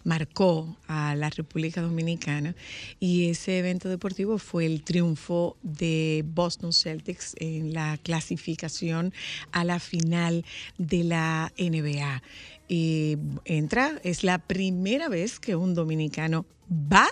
[0.02, 2.56] marcó a la República Dominicana
[2.98, 9.12] y ese evento deportivo fue el triunfo de Boston Celtics en la clasificación
[9.52, 10.44] a la final
[10.78, 12.22] de la NBA.
[12.66, 17.06] Y entra, es la primera vez que un dominicano va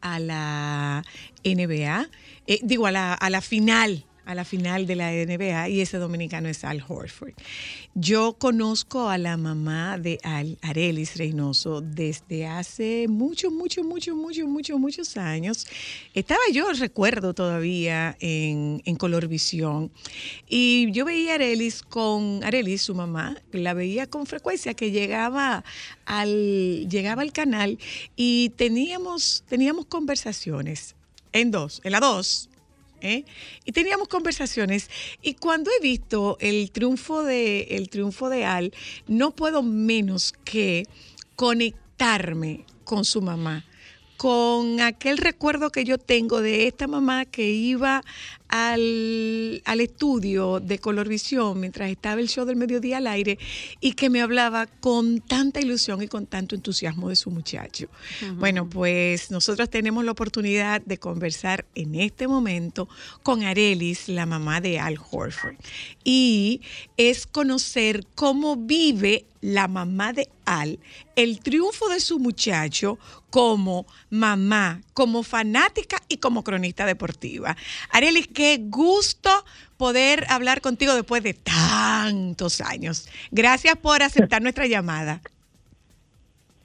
[0.00, 1.04] a la
[1.44, 2.08] NBA,
[2.46, 5.98] eh, digo, a la, a la final a la final de la NBA y ese
[5.98, 7.32] dominicano es Al Horford.
[7.94, 14.46] Yo conozco a la mamá de Al, Arelis Reynoso, desde hace muchos, muchos, muchos, muchos,
[14.46, 15.66] muchos, muchos años.
[16.12, 19.90] Estaba yo, recuerdo todavía, en, en Colorvisión
[20.48, 25.64] y yo veía a Arelis con Arelis, su mamá, la veía con frecuencia que llegaba
[26.04, 27.78] al, llegaba al canal
[28.16, 30.94] y teníamos, teníamos conversaciones
[31.32, 32.48] en dos, en la dos,
[33.00, 33.24] ¿eh?
[33.64, 34.90] y teníamos conversaciones
[35.22, 38.72] y cuando he visto el triunfo de el triunfo de Al
[39.06, 40.84] no puedo menos que
[41.36, 43.64] conectarme con su mamá
[44.16, 48.02] con aquel recuerdo que yo tengo de esta mamá que iba
[48.48, 53.38] al, al estudio de Colorvisión mientras estaba el show del mediodía al aire
[53.80, 57.88] y que me hablaba con tanta ilusión y con tanto entusiasmo de su muchacho.
[58.36, 62.88] Bueno, pues nosotros tenemos la oportunidad de conversar en este momento
[63.22, 65.56] con Arelis, la mamá de Al Horford.
[66.04, 66.60] Y
[66.96, 70.78] es conocer cómo vive la mamá de Al
[71.16, 72.98] el triunfo de su muchacho
[73.30, 77.54] como mamá, como fanática y como cronista deportiva.
[77.92, 79.28] Arelis, qué gusto
[79.76, 83.06] poder hablar contigo después de tantos años.
[83.30, 85.20] Gracias por aceptar nuestra llamada.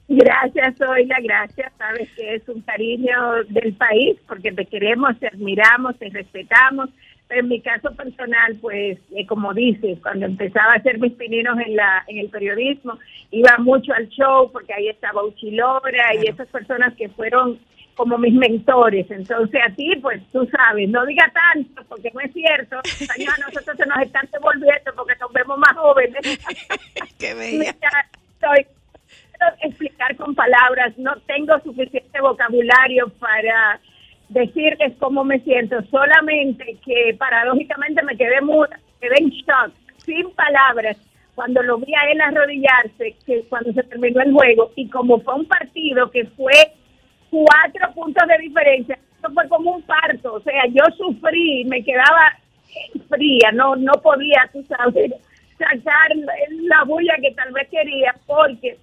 [0.08, 1.72] Gracias, Zoila, gracias.
[1.76, 6.88] Sabes que es un cariño del país porque te queremos, te admiramos, te respetamos.
[7.28, 11.58] Pero en mi caso personal, pues, eh, como dices, cuando empezaba a hacer mis pininos
[11.60, 12.98] en, la, en el periodismo,
[13.30, 17.58] iba mucho al show porque ahí estaba Uchilora y esas personas que fueron
[17.94, 19.10] como mis mentores.
[19.10, 22.76] Entonces a ti, pues tú sabes, no diga tanto porque no es cierto.
[22.78, 26.20] A nosotros se nos están devolviendo porque nos vemos más jóvenes.
[27.18, 27.74] Qué bella.
[28.34, 28.66] Estoy
[29.62, 33.80] explicar con palabras, no tengo suficiente vocabulario para
[34.28, 40.96] decirles cómo me siento, solamente que paradójicamente me quedé muda, quedé en shock, sin palabras,
[41.34, 45.34] cuando lo vi a él arrodillarse, que cuando se terminó el juego, y como fue
[45.34, 46.52] un partido que fue
[47.32, 52.36] cuatro puntos de diferencia, eso fue como un parto, o sea, yo sufrí, me quedaba
[53.08, 55.12] fría, no, no podía, tú sabes,
[55.58, 58.76] sacar la bulla que tal vez quería, porque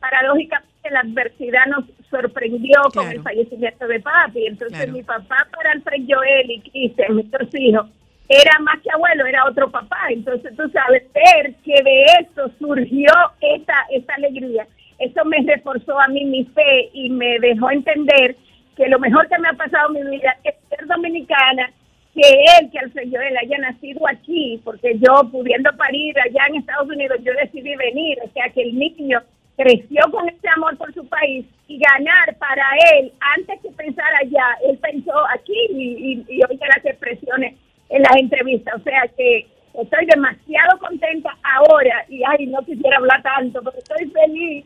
[0.00, 4.46] paradójicamente la adversidad nos sorprendió con el fallecimiento de papi.
[4.46, 4.92] Entonces Claro.
[4.92, 7.86] mi papá para Alfred Joel y Cristian, dos hijos,
[8.28, 10.06] era más que abuelo, era otro papá.
[10.08, 14.66] Entonces tú sabes, ver que de eso surgió esta, esta alegría,
[15.00, 18.36] eso me reforzó a mí mi fe y me dejó entender
[18.76, 21.70] que lo mejor que me ha pasado en mi vida es ser dominicana,
[22.14, 26.88] que él, que Alfred Joel haya nacido aquí, porque yo pudiendo parir allá en Estados
[26.88, 29.20] Unidos, yo decidí venir, o sea que el niño
[29.56, 34.44] creció con ese amor por su país y ganar para él, antes que pensar allá,
[34.68, 37.54] él pensó aquí y, y, y oiga las expresiones
[37.90, 43.22] en las entrevistas, o sea que estoy demasiado contenta ahora y ay, no quisiera hablar
[43.22, 44.64] tanto, pero estoy feliz.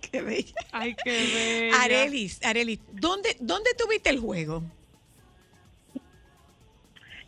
[0.10, 0.54] Qué bella.
[0.72, 1.82] Ay, qué bella.
[1.82, 4.62] Arelis, Arelis, ¿dónde, ¿dónde tuviste el juego?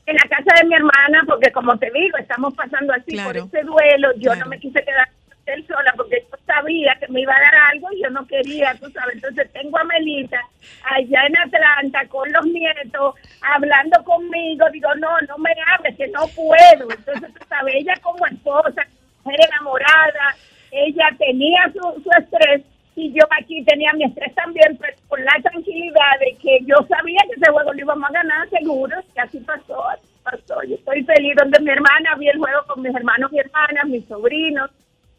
[0.07, 3.47] en la casa de mi hermana, porque como te digo, estamos pasando así Claro.
[3.49, 4.09] por ese duelo.
[4.17, 4.41] Yo Claro.
[4.41, 5.09] no me quise quedar
[5.55, 8.75] él sola porque yo sabía que me iba a dar algo y yo no quería,
[8.81, 9.17] tú sabes.
[9.17, 10.41] Entonces tengo a Melita
[10.85, 14.67] allá en Atlanta con los nietos hablando conmigo.
[14.71, 16.91] Digo, no, no me hables, que no puedo.
[16.91, 18.87] Entonces, tú sabes, ella como esposa,
[19.25, 20.37] mujer enamorada,
[20.71, 22.63] ella tenía su, su estrés
[22.97, 27.21] y yo aquí tenía mi estrés también, pero con la tranquilidad de que yo sabía
[27.29, 29.85] que ese juego lo íbamos a ganar seguro, y así pasó,
[30.23, 30.63] pasó.
[30.65, 34.07] Yo estoy feliz donde mi hermana, vi el juego con mis hermanos y hermanas, mis
[34.07, 34.71] sobrinos,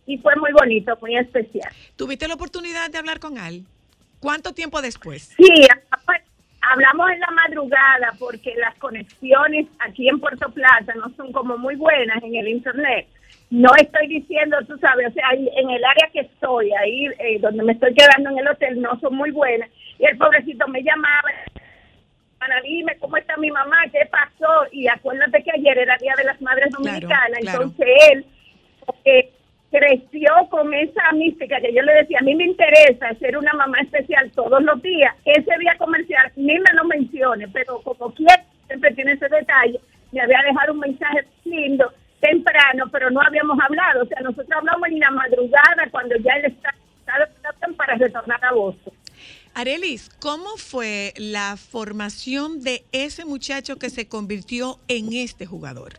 [0.05, 1.71] y fue muy bonito, muy especial.
[1.95, 3.65] ¿Tuviste la oportunidad de hablar con Al?
[4.19, 5.33] ¿Cuánto tiempo después?
[5.37, 5.67] Sí,
[6.05, 6.21] pues,
[6.61, 11.75] hablamos en la madrugada porque las conexiones aquí en Puerto Plata no son como muy
[11.75, 13.07] buenas en el internet.
[13.49, 17.63] No estoy diciendo, tú sabes, o sea, en el área que estoy, ahí eh, donde
[17.63, 19.69] me estoy quedando en el hotel, no son muy buenas.
[19.99, 21.29] Y el pobrecito me llamaba,
[22.39, 24.67] Ana, dime cómo está mi mamá, qué pasó.
[24.71, 27.63] Y acuérdate que ayer era Día de las Madres Claro, Dominicanas, claro.
[27.63, 28.25] entonces él
[29.05, 29.31] eh,
[29.71, 33.79] creció con esa mística que yo le decía, a mí me interesa ser una mamá
[33.81, 35.15] especial todos los días.
[35.25, 39.79] Ese día comercial ni me lo mencione, pero como quiera, siempre tiene ese detalle,
[40.11, 41.91] me había dejado un mensaje lindo.
[42.19, 44.03] Temprano, pero no habíamos hablado.
[44.03, 46.71] O sea, nosotros hablamos en la madrugada cuando ya él está
[47.75, 48.93] para retornar a Boston.
[49.53, 55.93] Arelis, ¿cómo fue la formación de ese muchacho que se convirtió en este jugador?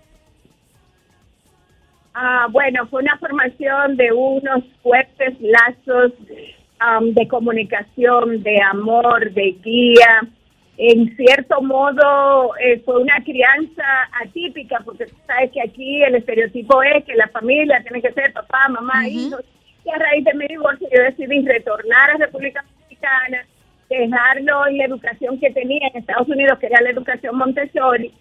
[2.15, 6.13] Ah, bueno, fue una formación de unos fuertes lazos
[6.79, 10.21] am, de comunicación, de amor, de guía.
[10.77, 13.85] En cierto modo, eh, fue una crianza
[14.21, 18.33] atípica, porque tú sabes que aquí el estereotipo es que la familia tiene que ser
[18.33, 19.43] papá, mamá, hijos.
[19.85, 23.47] Y a raíz de mi divorcio, yo decidí retornar a República Dominicana,
[23.89, 28.13] dejarlo en la educación que tenía en Estados Unidos, que era la educación Montessori,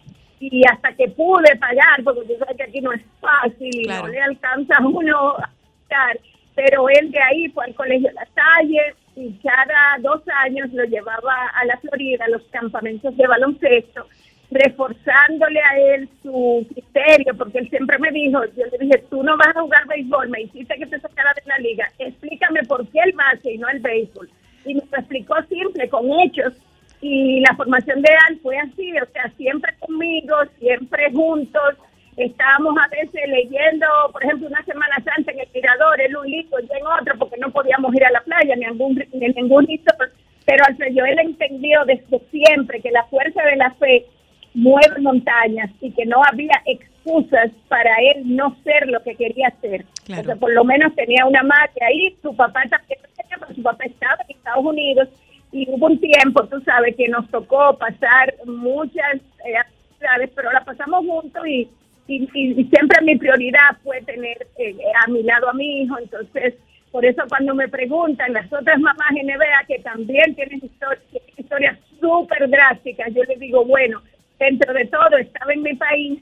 [0.41, 4.03] y hasta que pude pagar, porque tú sabes que aquí no es fácil y Claro.
[4.03, 5.49] no le alcanza a uno a
[5.87, 6.19] pagar,
[6.55, 11.35] pero él de ahí fue al colegio La Salle y cada dos años lo llevaba
[11.55, 14.07] a la Florida, a los campamentos de baloncesto,
[14.49, 19.37] reforzándole a él su criterio, porque él siempre me dijo, yo le dije, tú no
[19.37, 22.99] vas a jugar béisbol, me hiciste que te sacara de la liga, explícame por qué
[23.05, 24.29] el básquet y no el béisbol.
[24.65, 26.53] Y me lo explicó simple, con hechos,
[27.01, 31.75] y la formación de él fue así, o sea, siempre conmigo, siempre juntos,
[32.15, 36.59] estábamos a veces leyendo, por ejemplo, una Semana Santa en el Mirador, él un libro,
[36.59, 39.29] yo en otro, porque no podíamos ir a la playa, ni a ningún, ni a
[39.29, 40.13] ningún resort.
[40.45, 44.05] pero Alfredo Joel entendió desde siempre que la fuerza de la fe
[44.53, 49.85] mueve montañas y que no había excusas para él no ser lo que quería ser.
[50.05, 50.21] Claro.
[50.21, 52.99] O sea, por lo menos tenía una madre ahí, su papá también,
[53.39, 55.07] pero su papá estaba en Estados Unidos
[55.51, 60.63] y hubo un tiempo, tú sabes, que nos tocó pasar muchas eh, actividades, pero la
[60.63, 61.69] pasamos juntos y,
[62.07, 66.55] siempre mi prioridad fue tener eh, a mi lado a mi hijo, entonces
[66.91, 71.29] por eso cuando me preguntan las otras mamás en NBA que también tienen historias, tienen
[71.37, 74.01] historias súper drásticas, yo les digo, bueno,
[74.39, 76.21] dentro de todo estaba en mi país,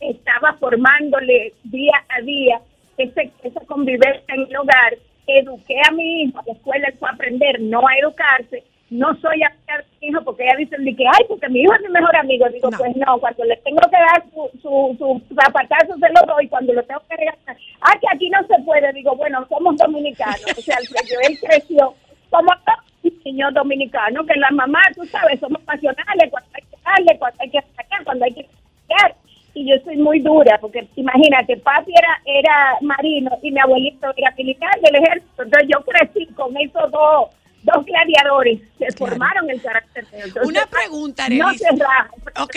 [0.00, 2.60] estaba formándole día a día
[2.96, 7.08] ese, esa convivencia en el hogar, eduqué a mi hijo, a la escuela él fue
[7.08, 11.04] a aprender, no a educarse, no soy amiga de mi hijo porque ella dice que,
[11.06, 12.78] ay, porque mi hijo es mi mejor amigo, digo, No.
[12.78, 16.72] pues no, cuando le tengo que dar su, su, su zapatazo se lo doy, cuando
[16.72, 20.60] lo tengo que regalar, ah, que aquí no se puede, digo, bueno, somos dominicanos, o
[20.60, 21.94] sea, Alfredo, él creció
[22.30, 22.84] como todos
[23.24, 27.50] niños dominicanos, que las mamás, tú sabes, somos pasionales, cuando hay que darle, cuando hay
[27.50, 28.48] que sacar, cuando hay que
[28.88, 29.14] sacar.
[29.54, 34.32] Y yo soy muy dura, porque imagínate, papi era, era marino y mi abuelito era
[34.36, 35.42] militar del ejército.
[35.44, 37.30] Entonces yo crecí con esos dos,
[37.62, 38.96] dos gladiadores que Claro.
[39.12, 40.06] formaron el carácter.
[40.12, 41.60] Entonces, Una pregunta, No Arelis.
[41.62, 42.10] se raja.
[42.42, 42.56] Ok.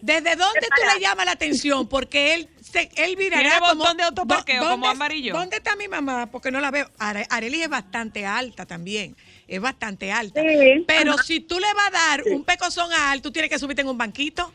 [0.00, 1.88] ¿Desde dónde tú le llamas la atención?
[1.88, 3.74] Porque él se, él virará Tiene como...
[3.82, 5.34] botón de autoparqueo, ¿Dó- como dónde- amarillo.
[5.34, 6.28] ¿Dónde está mi mamá?
[6.30, 6.86] Porque no la veo.
[6.98, 9.14] Are- Arely es bastante alta también.
[9.48, 10.40] Es bastante alta.
[10.40, 11.22] Sí, Pero ajá.
[11.24, 13.88] si tú le vas a dar un pecozón a Al, tú tienes que subirte en
[13.88, 14.52] un banquito.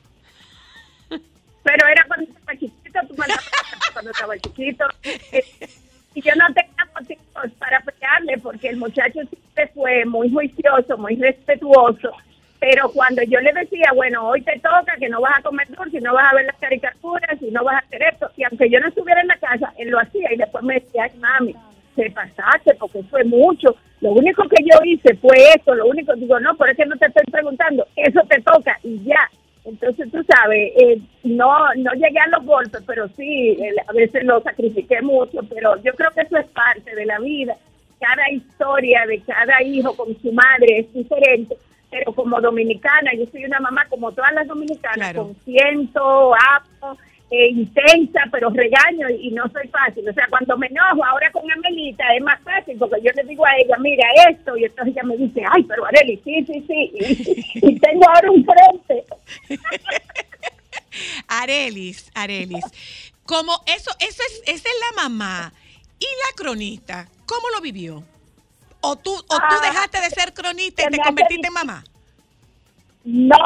[1.64, 3.50] pero era cuando estaba chiquito, tú mandabas
[3.94, 4.86] cuando estaba chiquito.
[6.16, 11.16] Y yo no tenía motivos para pegarle porque el muchacho siempre fue muy juicioso, muy
[11.16, 12.12] respetuoso.
[12.60, 16.00] Pero cuando yo le decía, bueno, hoy te toca, que no vas a comer dulce,
[16.00, 18.80] no vas a ver las caricaturas, y no vas a hacer esto, y aunque yo
[18.80, 21.56] no estuviera en la casa, él lo hacía y después me decía, ay, mami,
[21.96, 23.76] te pasaste porque fue mucho.
[24.00, 27.08] Lo único que yo hice fue esto, lo único, digo, no, por eso no te
[27.08, 29.30] estoy preguntando, eso te toca y ya.
[29.66, 34.24] Entonces, tú sabes, eh, no no llegué a los golpes, pero sí, eh, a veces
[34.26, 37.56] lo sacrifiqué mucho, pero yo creo que eso es parte de la vida.
[38.00, 41.56] Cada historia de cada hijo con su madre es diferente,
[41.90, 45.28] pero como dominicana, yo soy una mamá como todas las dominicanas, Claro.
[45.28, 46.98] consiento, amo,
[47.36, 50.08] eh, intensa, pero regaño y, y no soy fácil.
[50.08, 53.44] O sea, cuando me enojo ahora con Amelita es más fácil porque yo le digo
[53.44, 56.92] a ella, mira esto, y entonces ella me dice, ay, pero Areli, sí, sí, sí,
[56.94, 59.04] y, y tengo ahora un frente.
[61.28, 62.66] Arelis, Arelis.
[63.26, 65.54] Como eso, eso es, esa es la mamá.
[66.00, 68.04] Y la cronista, ¿cómo lo vivió?
[68.82, 71.84] ¿O tú, o tú Ah, dejaste de ser cronista y te convertiste en mamá?
[73.06, 73.38] No,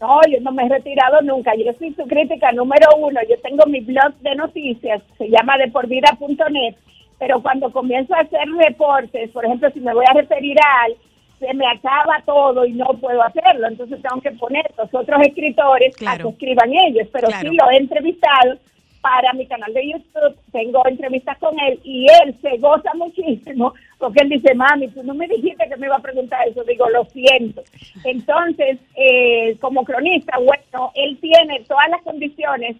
[0.00, 1.52] no, yo no me he retirado nunca.
[1.56, 3.20] Yo soy su crítica número uno.
[3.28, 6.74] Yo tengo mi blog de noticias, se llama deporvida.net,
[7.18, 10.94] pero cuando comienzo a hacer reportes, por ejemplo, si me voy a referir a al,
[11.38, 13.68] se me acaba todo y no puedo hacerlo.
[13.68, 16.14] Entonces tengo que poner los otros escritores Claro.
[16.14, 17.08] a que escriban ellos.
[17.12, 17.50] Pero Claro.
[17.50, 18.56] sí lo he entrevistado
[19.00, 20.36] para mi canal de YouTube.
[20.52, 25.14] Tengo entrevistas con él y él se goza muchísimo porque él dice, mami, tú no
[25.14, 26.62] me dijiste que me iba a preguntar eso.
[26.64, 27.62] Digo, lo siento.
[28.04, 32.76] Entonces, eh, como cronista, bueno, él tiene todas las condiciones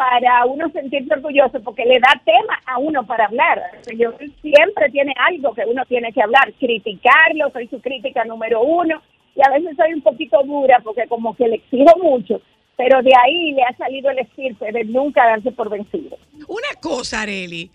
[0.00, 3.60] para uno sentirse orgulloso porque le da tema a uno para hablar.
[3.94, 9.02] Yo siempre tiene algo que uno tiene que hablar, criticarlo, soy su crítica número uno
[9.36, 12.40] y a veces soy un poquito dura porque como que le exijo mucho,
[12.82, 16.16] pero de ahí le ha salido el estirpe de nunca darse por vencido.
[16.48, 17.70] Una cosa, Areli.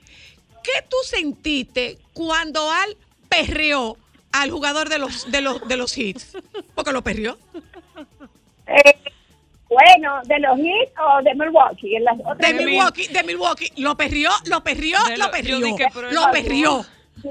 [0.63, 2.97] ¿Qué tú sentiste cuando Al
[3.29, 3.97] perreó
[4.31, 6.35] al jugador de los, de los, de los hits?
[6.73, 7.37] Porque lo perreó.
[8.65, 8.95] Eh,
[9.69, 12.53] bueno, de los Heat o de Milwaukee, en las otras De.
[12.65, 13.71] Milwaukee, de Milwaukee.
[13.77, 15.59] Lo perrió, lo perrió, De lo lo- perrió.
[15.59, 16.85] dije, Lo perrió.
[17.21, 17.29] Sí.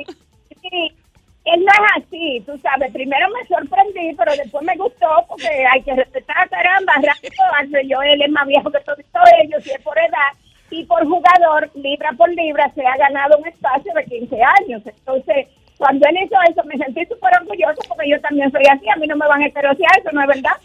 [1.45, 2.91] Él no es así, tú sabes.
[2.93, 7.83] Primero me sorprendí, pero después me gustó porque hay que respetar, caramba, rápido.
[7.87, 8.99] Yo, él es más viejo que todos
[9.43, 10.33] ellos, si es por edad.
[10.71, 14.83] Y por jugador, libra por libra, se ha ganado un espacio de 15 años.
[14.87, 18.89] Entonces, cuando él hizo eso, me sentí súper orgulloso porque yo también soy así.
[18.89, 20.57] A mí no me van a heterosear, eso no es verdad.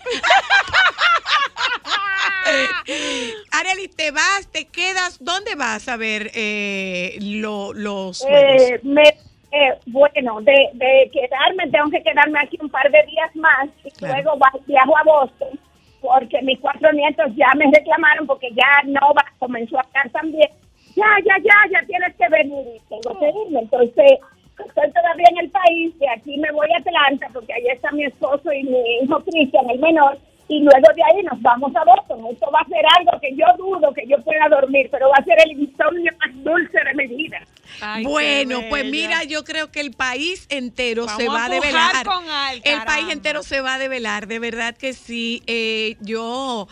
[3.51, 5.17] Areli, te vas, te quedas.
[5.23, 8.61] ¿Dónde vas a ver eh, lo- los juegos?
[8.61, 9.03] Eh, me,
[9.51, 13.89] eh, bueno, de, de quedarme, tengo que quedarme aquí un par de días más y
[13.91, 14.13] Claro.
[14.15, 15.59] luego va- viajo a Boston
[16.01, 20.49] porque mis cuatro nietos ya me reclamaron porque ya Nova comenzó a hablar también.
[20.95, 23.59] Ya, ya, ya, ya tienes que venir y tengo que irme.
[23.61, 24.19] Entonces,
[24.65, 28.05] estoy todavía en el país, de aquí me voy a Atlanta porque ahí está mi
[28.05, 30.17] esposo y mi hijo Cristian, el menor,
[30.49, 32.25] y luego de ahí nos vamos a Boston.
[32.31, 35.23] Esto va a ser algo que yo dudo que yo pueda dormir, pero va a
[35.23, 37.37] ser el insomnio más dulce de mi vida.
[37.81, 42.03] Ay, bueno, pues mira, yo creo que el país entero Vamos se va a develar.
[42.03, 45.43] con Al, el país entero se va a develar, de verdad que sí.
[45.45, 46.67] Eh, yo,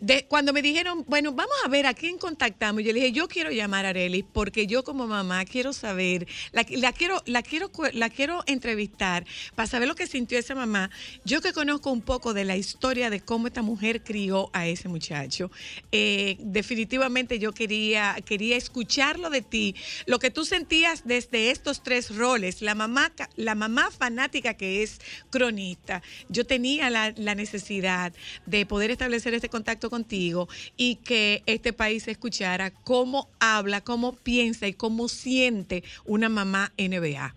[0.00, 3.28] de, cuando me dijeron, bueno, vamos a ver a quién contactamos, yo le dije, yo
[3.28, 7.72] quiero llamar a Arely porque yo como mamá quiero saber, la, la quiero, la quiero,
[7.72, 9.24] cu- la quiero entrevistar
[9.56, 10.90] para saber lo que sintió esa mamá.
[11.24, 14.88] Yo que conozco un poco de la historia de cómo esta mujer crió a ese
[14.88, 15.50] muchacho,
[15.90, 19.74] eh, definitivamente yo quería, quería escucharlo de ti,
[20.06, 25.00] lo que tú sentías desde estos tres roles, la mamá, la mamá fanática que es
[25.30, 26.02] cronista.
[26.28, 28.12] Yo tenía la, la necesidad
[28.46, 34.66] de poder establecer este contacto contigo y que este país escuchara cómo habla, cómo piensa
[34.66, 37.34] y cómo siente una mamá NBA.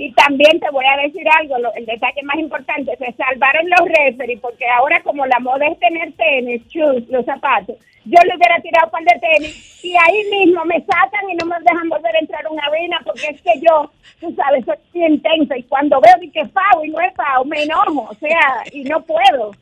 [0.00, 4.40] Y también te voy a decir algo, el detalle más importante, se salvaron los referees,
[4.40, 7.76] porque ahora como la moda es tener tenis, shoes, los zapatos,
[8.06, 11.44] yo le hubiera tirado un par de tenis y ahí mismo me sacan y no
[11.44, 12.49] me dejan volver a entrar
[13.20, 13.90] porque es que yo,
[14.20, 17.44] tú sabes, soy muy intensa y cuando veo que es FAO y no es FAO,
[17.44, 19.52] me enojo, o sea, y no puedo.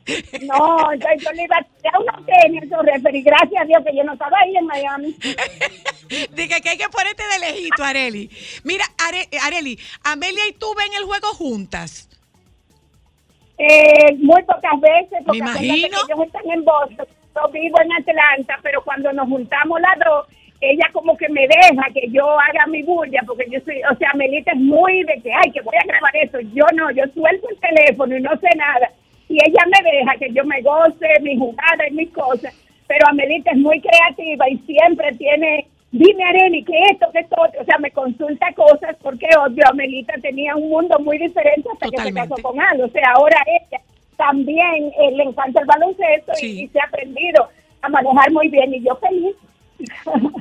[0.43, 3.83] No, entonces yo le iba a tirar unos tenis a esos referees, gracias a Dios
[3.85, 5.15] que yo no estaba ahí en Miami.
[6.31, 8.29] Dije que hay que ponerte de lejito, Areli.
[8.63, 12.07] Mira, Are- Areli, Amelia y tú ven el juego juntas.
[13.57, 15.97] Eh, muy pocas veces, porque Me imagino.
[16.07, 17.05] ellos están en Boston,
[17.35, 20.27] yo vivo en Atlanta, pero cuando nos juntamos las dos,
[20.61, 24.11] ella como que me deja que yo haga mi bulla, porque yo soy, o sea,
[24.15, 27.47] Melita es muy de que, ay, que voy a grabar eso, yo no, yo suelto
[27.49, 28.91] el teléfono y no sé nada,
[29.29, 32.53] y ella me deja que yo me goce mi jugada y mis cosas,
[32.87, 37.63] pero Amelita es muy creativa y siempre tiene, dime Areni, que esto, que esto, o
[37.63, 42.13] sea, me consulta cosas, porque obvio, Amelita tenía un mundo muy diferente hasta que se
[42.13, 43.79] casó con Al, o sea, ahora ella
[44.19, 47.47] también eh, le encanta el baloncesto y, se ha aprendido
[47.81, 48.73] a manejar muy bien.
[48.73, 49.33] Y yo feliz.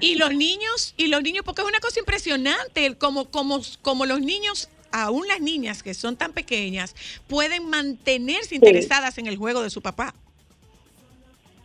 [0.01, 4.21] Y los niños, y los niños, porque es una cosa impresionante, como, como, como los
[4.21, 6.95] niños, aún las niñas que son tan pequeñas,
[7.29, 10.15] pueden mantenerse interesadas en el juego de su papá.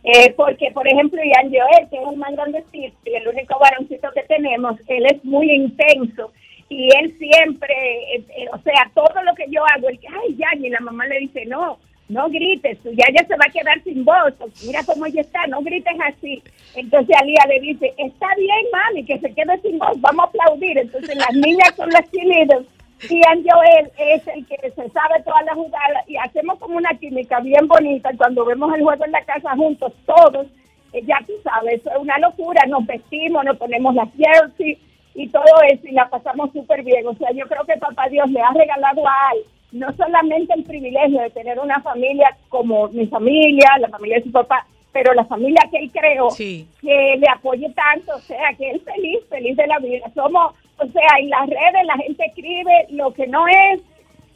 [0.04, 4.08] Eh, porque, por ejemplo, Ian Joel, que es el más grandecito y el único varoncito
[4.14, 6.30] que tenemos, él es muy intenso
[6.68, 7.74] y él siempre,
[8.14, 11.06] eh, eh, o sea, todo lo que yo hago, él, ay, ya, y la mamá
[11.06, 11.78] le dice, no,
[12.08, 14.34] no grites, tú ya ya se va a quedar sin voz,
[14.66, 16.42] mira cómo ella está, no grites así.
[16.74, 20.78] Entonces Alía le dice, está bien, mami, que se quede sin voz, vamos a aplaudir.
[20.78, 22.66] Entonces las niñas son las cheerleaders
[23.10, 27.40] Ian Joel es el que se sabe todas las jugadas y hacemos como una química
[27.40, 28.10] bien bonita.
[28.12, 30.46] y Cuando vemos el juego en la casa juntos, todos,
[30.92, 32.64] eh, ya tú sabes, es una locura.
[32.66, 34.78] Nos vestimos, nos ponemos las jersey
[35.14, 37.06] y todo eso y la pasamos súper bien.
[37.06, 39.38] O sea, yo creo que Papá Dios le ha regalado a Al
[39.74, 44.32] no solamente el privilegio de tener una familia como mi familia, la familia de su
[44.32, 46.66] papá, pero la familia que él creó, Sí.
[46.80, 50.08] que le apoye tanto, o sea, que él feliz, feliz de la vida.
[50.14, 53.80] Somos, o sea, en las redes la gente escribe lo que no es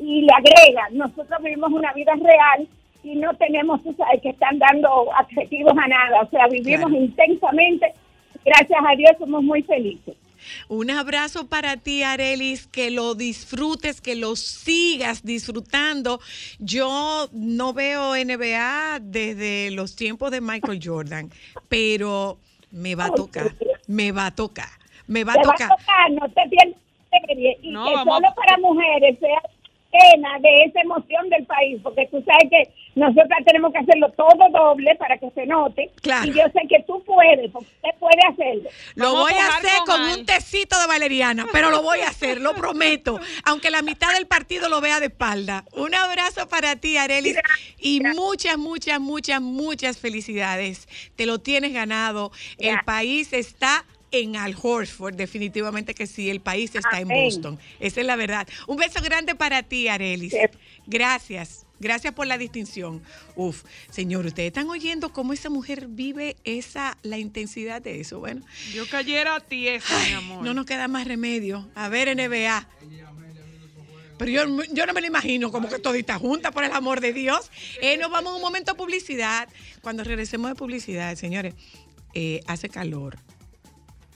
[0.01, 0.89] y le agrega.
[0.91, 2.67] Nosotros vivimos una vida real
[3.05, 6.23] y no tenemos, tú sabes, que están dando adjetivos a nada.
[6.23, 7.05] O sea, vivimos Claro.
[7.05, 7.93] intensamente.
[8.45, 10.17] Gracias a Dios somos muy felices.
[10.69, 16.21] Un abrazo para ti, Arelis, que lo disfrutes, que lo sigas disfrutando.
[16.59, 21.31] Yo no veo NBA desde los tiempos de Michael Jordan,
[21.69, 22.39] pero
[22.71, 23.55] me va a tocar,
[23.87, 24.69] me va a tocar,
[25.07, 25.79] me va a te va a tocar.
[25.79, 26.77] tocar, no te pierdas
[27.11, 29.41] serie y No, que solo a- para mujeres sea
[29.91, 34.49] pena de esa emoción del país, porque tú sabes que Nosotras tenemos que hacerlo todo
[34.51, 35.91] doble para que se note.
[36.03, 36.27] Claro.
[36.27, 38.71] Y yo sé que tú puedes, porque usted puede hacerlo.
[38.97, 42.41] Lo Vamos voy a hacer con un tecito de valeriana, pero lo voy a hacer,
[42.41, 43.21] lo prometo.
[43.45, 45.65] Aunque la mitad del partido lo vea de espalda.
[45.73, 47.37] Un abrazo para ti, Arelis.
[47.79, 50.89] Y muchas, muchas, muchas, muchas felicidades.
[51.17, 52.33] Te lo tienes ganado.
[52.59, 57.09] El país está en Al Horsford, definitivamente que sí, el país está en.
[57.09, 57.59] Boston.
[57.81, 58.49] Esa es la verdad.
[58.67, 60.35] Un beso grande para ti, Arelis.
[60.87, 61.68] Gracias.
[61.81, 63.03] Gracias por la distinción.
[63.37, 68.19] Uf, señor, ustedes están oyendo cómo esa mujer vive esa la intensidad de eso.
[68.19, 68.43] Bueno,
[68.75, 70.45] Yo cayera a ti eso, mi amor.
[70.45, 71.69] no nos queda más remedio.
[71.75, 72.69] A ver, NBA.
[74.19, 77.13] Pero yo, yo no me lo imagino como que todita junta, por el amor de
[77.13, 77.51] Dios.
[77.81, 79.49] Eh, nos vamos a un momento de publicidad.
[79.81, 81.55] Cuando regresemos de publicidad, señores,
[82.15, 83.17] eh, hace calor.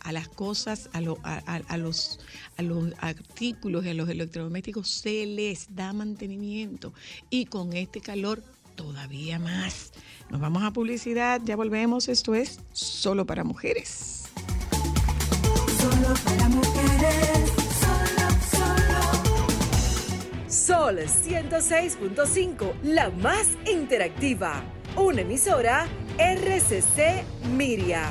[0.05, 2.19] A las cosas, a, lo- a- a- a los,
[2.57, 6.93] a los artículos y a los electrodomésticos se les da mantenimiento.
[7.31, 8.43] Y con este calor,
[8.75, 9.93] todavía más.
[10.31, 12.09] Nos vamos a publicidad, ya volvemos.
[12.09, 14.25] Esto es solo para mujeres.
[15.81, 17.53] Solo para mujeres.
[17.81, 20.49] Solo, solo.
[20.49, 24.63] Sol 106.5, la más interactiva.
[24.97, 25.87] Una emisora
[26.19, 27.25] RCC
[27.57, 28.11] Miria.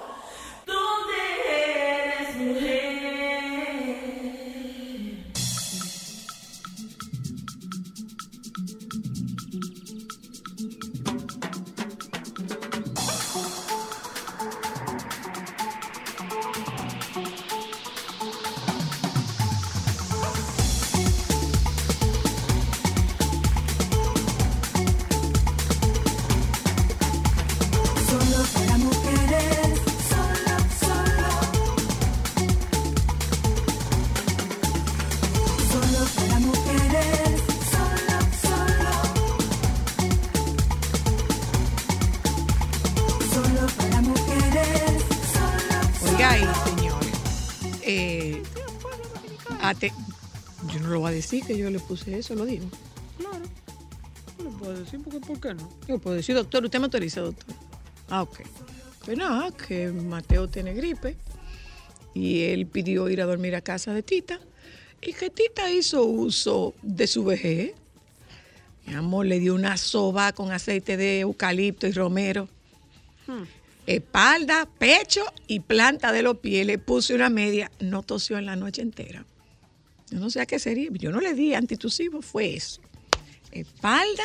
[51.31, 52.65] decir que yo le puse eso, lo digo.
[53.17, 53.45] Claro.
[54.37, 55.69] No le puedo decir porque, ¿por qué no?
[55.87, 57.55] Yo puedo decir, doctor, usted me autoriza, doctor.
[58.09, 58.41] Ah, ok.
[59.05, 61.15] Que nada, que Mateo tiene gripe
[62.13, 64.39] y él pidió ir a dormir a casa de Tita
[65.01, 67.73] y que Tita hizo uso de su vejez.
[68.85, 72.49] Mi amor, le dio una soba con aceite de eucalipto y romero.
[73.87, 76.65] Espalda, pecho y planta de los pies.
[76.65, 77.71] Le puse una media.
[77.79, 79.25] No tosió en la noche entera.
[80.11, 80.89] Yo no sé a qué sería.
[80.91, 82.81] Yo no le di antitusivo, fue eso.
[83.51, 84.23] Espalda,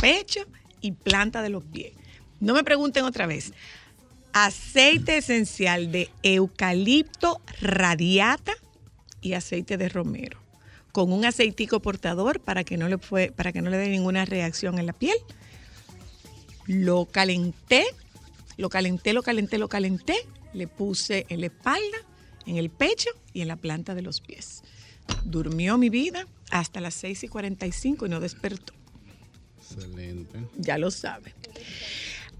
[0.00, 0.40] pecho
[0.80, 1.92] y planta de los pies.
[2.40, 3.52] No me pregunten otra vez.
[4.32, 8.52] Aceite esencial de eucalipto radiata
[9.22, 10.38] y aceite de romero.
[10.90, 14.78] Con un aceitico portador para que no le, para que no le dé ninguna reacción
[14.78, 15.16] en la piel.
[16.66, 17.86] Lo calenté,
[18.56, 20.16] lo calenté, lo calenté, lo calenté.
[20.52, 21.98] Le puse en la espalda,
[22.44, 24.62] en el pecho y en la planta de los pies.
[25.24, 28.72] Durmió mi vida hasta las 6 y 45 y no despertó.
[29.58, 30.40] Excelente.
[30.56, 31.34] Ya lo sabe.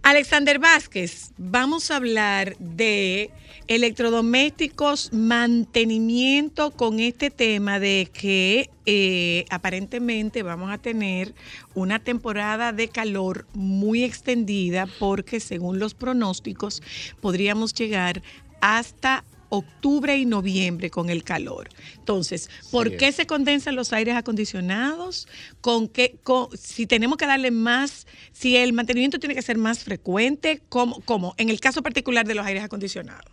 [0.02, 3.32] Alexander Vázquez, vamos a hablar de
[3.66, 11.34] electrodomésticos, mantenimiento con este tema de que eh, aparentemente vamos a tener
[11.74, 16.82] una temporada de calor muy extendida porque según los pronósticos
[17.20, 18.22] podríamos llegar
[18.60, 21.68] hasta octubre y noviembre con el calor.
[21.98, 23.16] Entonces, ¿por Sí qué es.
[23.16, 25.28] se condensan los aires acondicionados?
[25.60, 29.84] ¿Con qué, con- si tenemos que darle más, si el mantenimiento tiene que ser más
[29.84, 31.00] frecuente, ¿cómo?
[31.04, 31.34] cómo?
[31.38, 33.24] En el caso particular de los aires acondicionados.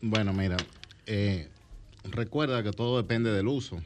[0.00, 0.56] Bueno, mira,
[1.06, 1.48] eh,
[2.04, 3.82] recuerda que todo depende del uso.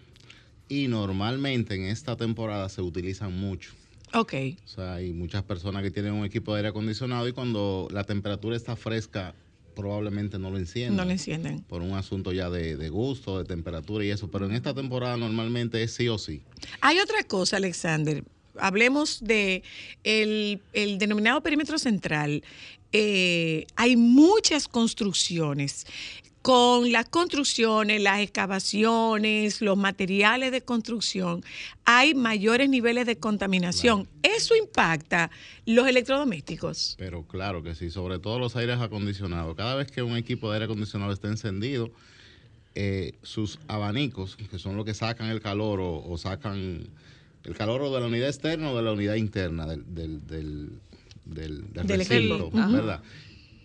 [0.69, 3.71] Y normalmente en esta temporada se utilizan mucho.
[4.15, 4.35] Ok,
[4.65, 8.05] O sea, hay muchas personas que tienen un equipo de aire acondicionado y cuando la
[8.05, 9.35] temperatura está fresca,
[9.77, 10.97] probablemente no lo enciendan.
[10.97, 11.61] no le encienden.
[11.61, 14.29] Por un asunto ya de, de gusto, de temperatura y eso.
[14.29, 16.43] Pero en esta temporada normalmente es sí o sí.
[16.81, 18.25] Hay otra cosa, Alexander.
[18.59, 19.63] Hablemos de
[20.03, 22.43] el, el denominado perímetro central.
[22.91, 25.87] Eh, hay muchas construcciones.
[26.47, 31.43] Con las construcciones, las excavaciones, los materiales de construcción,
[31.85, 34.07] hay mayores niveles de contaminación.
[34.23, 35.29] Eso impacta
[35.65, 36.95] los electrodomésticos.
[36.99, 39.57] Pero claro que sí, sobre todo los aires acondicionados.
[39.57, 41.91] Cada vez que un equipo de aire acondicionado está encendido,
[42.77, 46.87] eh, sus abanicos, que son los que sacan el calor o, o sacan
[47.43, 50.71] el calor o de la unidad externa o de la unidad interna del, del- del-
[51.25, 52.51] del, recinto.
[52.53, 53.03] ¿verdad?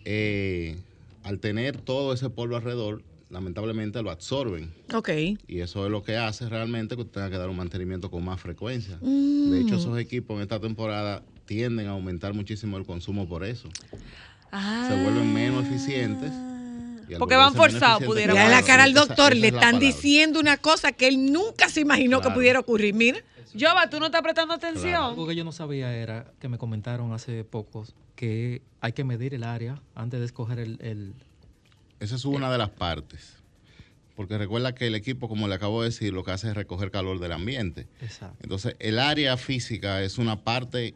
[0.04, 0.78] Eh,
[1.22, 4.72] al tener todo ese polvo alrededor, lamentablemente lo absorben.
[4.94, 5.10] Ok.
[5.48, 8.24] Y eso es lo que hace realmente que usted tenga que dar un mantenimiento con
[8.24, 8.98] más frecuencia.
[9.00, 9.50] Mm.
[9.50, 13.68] De hecho, esos equipos en esta temporada tienden a aumentar muchísimo el consumo por eso.
[14.50, 16.30] Se vuelven menos eficientes.
[17.18, 19.86] Porque van forzados, pudiera Mira la Claro, cara al doctor, esa le están palabra.
[19.86, 22.34] diciendo una cosa que él nunca se imaginó que Claro.
[22.36, 22.94] pudiera ocurrir.
[22.94, 23.18] Mira.
[23.58, 24.94] Jova, ¿tú no estás prestando atención?
[24.94, 29.34] Algo que yo no sabía era que me comentaron hace pocos que hay que medir
[29.34, 31.12] el área antes de escoger el, el-
[32.00, 33.36] Esa es una de las partes.
[34.16, 36.90] Porque recuerda que el equipo, como le acabo de decir, lo que hace es recoger
[36.90, 37.86] calor del ambiente.
[38.00, 38.36] exacto.
[38.42, 40.94] Entonces, el área física es una parte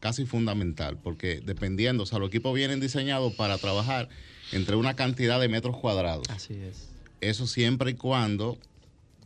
[0.00, 4.08] casi fundamental, porque dependiendo, o sea, los equipos vienen diseñados para trabajar
[4.52, 6.28] entre una cantidad de metros cuadrados.
[6.30, 6.88] Así es.
[7.20, 8.58] Eso siempre y cuando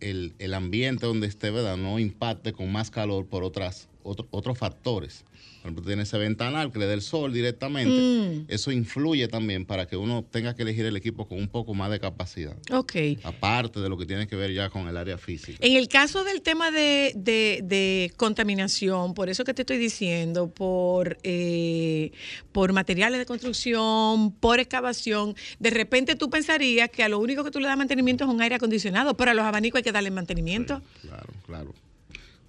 [0.00, 1.76] el, el ambiente donde esté, ¿verdad?
[1.76, 5.24] No impacte con más calor por otras, otro- otros factores.
[5.60, 8.00] Por ejemplo, tiene ese ventanal que le da el sol directamente.
[8.00, 11.74] Mm, Eso influye también para que uno tenga que elegir el equipo con un poco
[11.74, 12.56] más de capacidad.
[12.72, 12.92] ok.
[13.24, 15.58] Aparte de lo que tiene que ver ya con el área física.
[15.60, 20.48] En el caso del tema de, de- de contaminación, por eso que te estoy diciendo,
[20.48, 22.12] por, eh,
[22.52, 27.50] por materiales de construcción, por excavación, de repente tú pensarías que a lo único que
[27.50, 30.10] tú le das mantenimiento es un aire acondicionado, pero a los abanicos hay que darle
[30.12, 30.80] mantenimiento.
[31.02, 31.74] Claro, claro.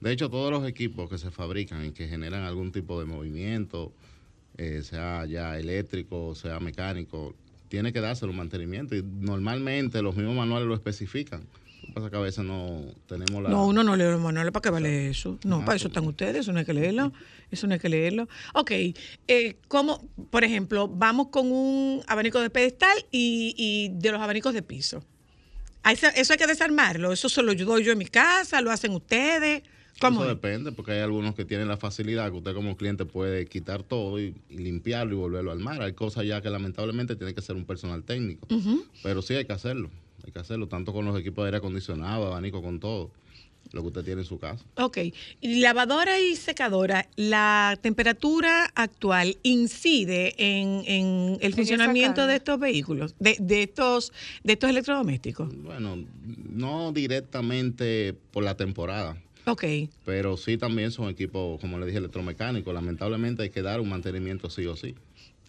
[0.01, 3.91] De hecho, todos los equipos que se fabrican y que generan algún tipo de movimiento,
[4.57, 7.35] eh, sea ya eléctrico, sea mecánico,
[7.67, 8.95] tiene que dárselo mantenimiento.
[8.95, 11.41] Y normalmente los mismos manuales lo especifican.
[11.81, 13.49] Lo que pasa es que a veces no tenemos la...
[13.49, 15.39] No, uno no lee los manuales, ¿para qué vale eso?
[15.43, 15.91] No, Ah, para eso pues.
[15.97, 17.11] están ustedes, eso no hay que leerlo,
[17.51, 18.27] eso no hay que leerlo.
[18.53, 18.71] Ok,
[19.27, 24.53] eh, ¿cómo, por ejemplo, vamos con un abanico de pedestal y, y de los abanicos
[24.53, 25.03] de piso?
[25.89, 29.63] Eso hay que desarmarlo, eso se lo doy yo en mi casa, lo hacen ustedes.
[29.99, 30.21] ¿Cómo?
[30.21, 30.35] Eso es?
[30.35, 34.19] depende, porque hay algunos que tienen la facilidad que usted como cliente puede quitar todo
[34.19, 35.81] y, y limpiarlo y volverlo a armar.
[35.81, 38.47] Hay cosas ya que lamentablemente tiene que ser un personal técnico.
[39.03, 39.89] Pero sí hay que hacerlo.
[40.25, 43.11] Hay que hacerlo, tanto con los equipos de aire acondicionado, abanico, con todo.
[43.71, 44.65] Lo que usted tiene en su casa.
[44.77, 44.97] Ok,
[45.41, 53.37] lavadora y secadora, ¿la temperatura actual incide en, en el funcionamiento de estos vehículos, de,
[53.39, 54.11] de estos,
[54.43, 55.55] de estos electrodomésticos?
[55.55, 56.03] Bueno,
[56.49, 59.63] no directamente por la temporada, Ok.
[60.05, 62.73] pero sí también son equipos, como le dije, electromecánicos.
[62.73, 64.95] Lamentablemente hay que dar un mantenimiento sí o sí.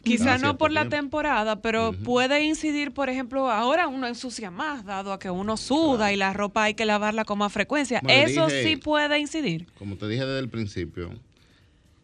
[0.03, 5.13] Quizá no por la temporada, pero puede incidir, por ejemplo, ahora uno ensucia más, dado
[5.13, 8.01] a que uno suda y la ropa hay que lavarla con más frecuencia.
[8.03, 9.67] Bueno, Eso dije- sí puede incidir.
[9.79, 11.11] Como te dije desde el principio,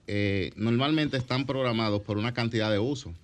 [0.08, 3.14] eh, normalmente están programados por una cantidad de uso.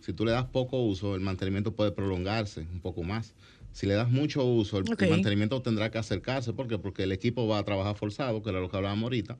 [0.00, 3.34] Si tú le das poco uso, el mantenimiento puede prolongarse un poco más.
[3.72, 6.52] Si le das mucho uso, el, mantenimiento tendrá que acercarse.
[6.52, 6.78] ¿Por qué?
[6.78, 9.36] Porque el equipo va a trabajar forzado, que era lo que hablábamos ahorita.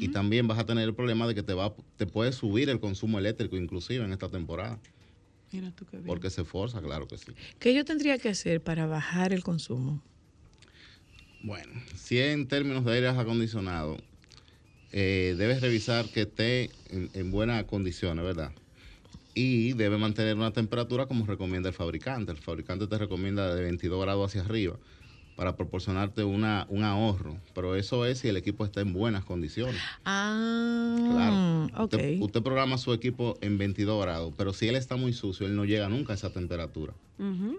[0.00, 2.80] Y también vas a tener el problema de que te va te puede subir el
[2.80, 4.78] consumo eléctrico inclusive en esta temporada.
[5.52, 6.06] Mira tú qué bien.
[6.06, 7.32] Porque se forza, claro que sí.
[7.58, 10.02] ¿Qué yo tendría que hacer para bajar el consumo?
[11.42, 13.98] Bueno, si en términos de aire acondicionado,
[14.90, 18.52] eh, debes revisar que esté en, en buenas condiciones, ¿verdad?
[19.38, 22.32] Y debe mantener una temperatura como recomienda el fabricante.
[22.32, 24.78] El fabricante te recomienda de 22 grados hacia arriba
[25.36, 27.36] para proporcionarte una, un ahorro.
[27.54, 29.76] Pero eso es si el equipo está en buenas condiciones.
[30.06, 31.84] Ah, Claro.
[31.84, 31.92] ok.
[31.92, 35.54] Usted, usted programa su equipo en 22 grados, pero si él está muy sucio, él
[35.54, 36.94] no llega nunca a esa temperatura.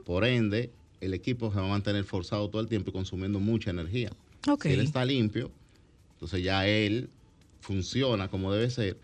[0.03, 3.69] Por ende, el equipo se va a mantener forzado todo el tiempo y consumiendo mucha
[3.69, 4.11] energía.
[4.49, 4.63] Ok.
[4.63, 5.51] Si él está limpio,
[6.13, 7.11] entonces ya él
[7.61, 8.97] funciona como debe ser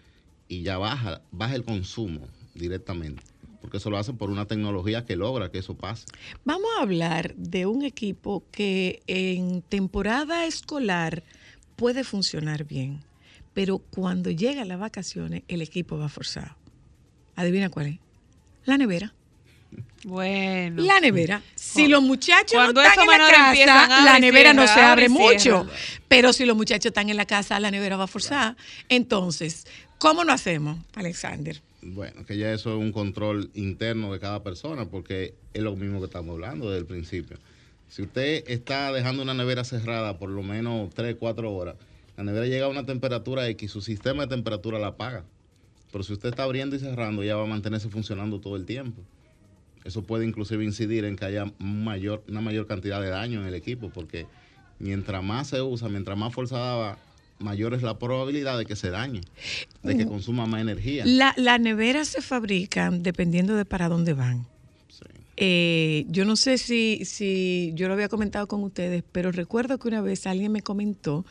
[0.47, 3.24] y ya baja, baja el consumo directamente.
[3.62, 6.06] Porque eso lo hace por una tecnología que logra que eso pase.
[6.43, 11.24] Vamos a hablar de un equipo que en temporada escolar
[11.78, 12.99] puede funcionar bien,
[13.54, 16.56] pero cuando llega las vacaciones el equipo va forzado.
[17.36, 17.99] ¿Adivina cuál es?
[18.66, 19.14] La nevera.
[20.04, 20.84] Bueno.
[20.84, 21.41] La nevera.
[21.56, 25.64] Si los muchachos Cuando no están en la casa, la nevera no se abre mucho.
[25.64, 25.70] cierra.
[26.08, 28.58] Pero si los muchachos están en la casa, la nevera va forzada.
[28.89, 29.66] Entonces,
[29.97, 31.62] ¿cómo lo hacemos, Alexander?
[31.86, 35.99] Bueno, que ya eso es un control interno de cada persona, porque es lo mismo
[35.99, 37.38] que estamos hablando desde el principio.
[37.89, 41.75] Si usted está dejando una nevera cerrada por lo menos 3, 4 horas,
[42.15, 45.25] la nevera llega a una temperatura X, su sistema de temperatura la apaga.
[45.91, 49.01] Pero si usted está abriendo y cerrando, ya va a mantenerse funcionando todo el tiempo.
[49.84, 53.55] Eso puede inclusive incidir en que haya mayor, una mayor cantidad de daño en el
[53.55, 54.25] equipo, porque
[54.79, 56.97] mientras más se usa, mientras más forzada va,
[57.44, 59.22] mayor es la probabilidad de que se dañe,
[59.84, 61.04] de que consuma más energía.
[61.06, 64.48] La, la nevera se fabrica dependiendo de para dónde van.
[64.89, 65.06] Sí.
[65.38, 69.88] Eh, yo no sé si, si yo lo había comentado con ustedes, pero recuerdo que
[69.88, 71.26] una vez alguien me comentó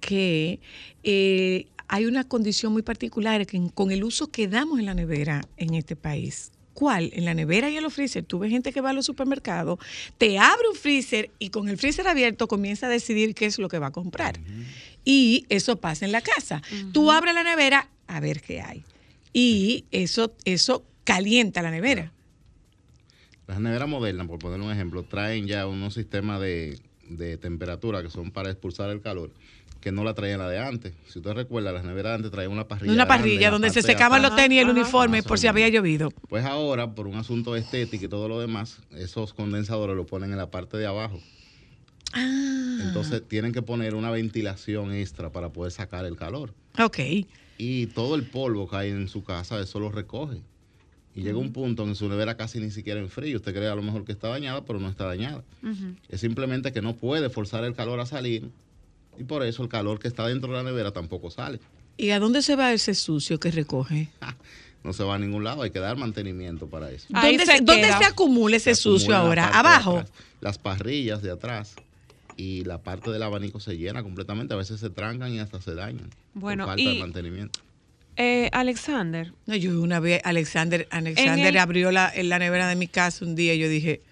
[0.00, 0.60] que
[1.04, 5.42] eh, hay una condición muy particular que con el uso que damos en la nevera
[5.58, 6.51] en este país.
[6.74, 7.10] ¿Cuál?
[7.14, 8.24] En la nevera y en los freezer.
[8.24, 9.78] Tú ves gente que va a los supermercados,
[10.18, 13.68] te abre un freezer y con el freezer abierto comienza a decidir qué es lo
[13.68, 14.38] que va a comprar.
[15.04, 16.62] Y eso pasa en la casa.
[16.92, 18.84] Tú abres la nevera a ver qué hay.
[19.32, 22.12] Y eso, eso calienta la nevera.
[23.46, 28.10] Las neveras modernas, por poner un ejemplo, traen ya unos sistemas de, de temperatura que
[28.10, 29.30] son para expulsar el calor,
[29.82, 30.94] que no la traían la de antes.
[31.08, 32.94] Si usted recuerda, las neveras de antes traían una parrilla.
[32.94, 36.10] Una parrilla la donde se secaban los tenis y el uniforme por si había llovido.
[36.28, 40.38] Pues ahora, por un asunto estético y todo lo demás, esos condensadores lo ponen en
[40.38, 41.20] la parte de abajo.
[42.14, 42.78] Ah.
[42.86, 46.54] Entonces tienen que poner una ventilación extra para poder sacar el calor.
[46.78, 46.98] Ok.
[47.58, 50.42] Y todo el polvo que hay en su casa, eso lo recoge.
[51.14, 53.36] Y llega un punto en su nevera casi ni siquiera en frío.
[53.36, 55.44] Usted cree a lo mejor que está dañada, pero no está dañada.
[56.08, 58.48] Es simplemente que no puede forzar el calor a salir.
[59.18, 61.60] Y por eso el calor que está dentro de la nevera tampoco sale.
[61.96, 64.08] ¿Y a dónde se va ese sucio que recoge?
[64.84, 65.62] No se va a ningún lado.
[65.62, 67.06] Hay que dar mantenimiento para eso.
[67.08, 69.46] ¿Dónde se ¿dónde se acumula ese Se acumula sucio ahora?
[69.56, 70.02] ¿Abajo?
[70.40, 71.76] Las parrillas de atrás
[72.36, 74.54] y la parte del abanico se llena completamente.
[74.54, 76.10] A veces se trancan y hasta se dañan.
[76.34, 77.60] Bueno, por falta y- de mantenimiento.
[78.16, 82.74] Eh, Alexander, No, yo una vez, Alexander, Alexander el- abrió la, en la nevera de
[82.74, 84.02] mi casa un día y yo dije,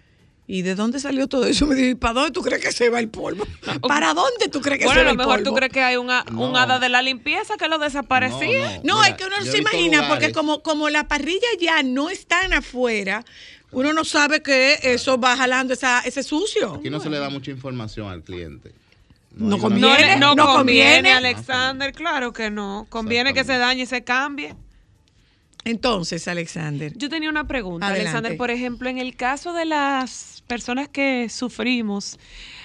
[0.52, 1.66] ¿y de dónde salió todo eso?
[1.66, 3.46] Me dijo, ¿y para dónde tú crees que se va el polvo?
[3.88, 5.50] ¿Para dónde tú crees que bueno, se a va lo el mejor polvo?
[5.50, 6.56] tú crees que hay una, un No.
[6.56, 8.80] hada de la limpieza que lo desaparecía.
[8.82, 12.10] No, Mira, es que uno no se imagina, porque como, como la parrilla ya no
[12.10, 13.24] están afuera,
[13.70, 16.74] uno no sabe que eso va jalando esa, ese sucio.
[16.74, 18.72] Aquí no se le da mucha información al cliente.
[19.36, 20.16] No conviene.
[20.16, 21.12] No, no no conviene, conviene.
[21.12, 22.86] Alexander, claro que no.
[22.88, 24.56] Conviene que se dañe y se cambie.
[25.64, 28.08] Entonces, Alexander, Yo tenía una pregunta, Adelante.
[28.10, 28.36] Alexander.
[28.38, 32.18] Por ejemplo, en el caso de las personas que sufrimos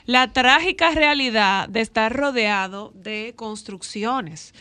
[0.08, 4.56] la trágica realidad de estar rodeado de construcciones,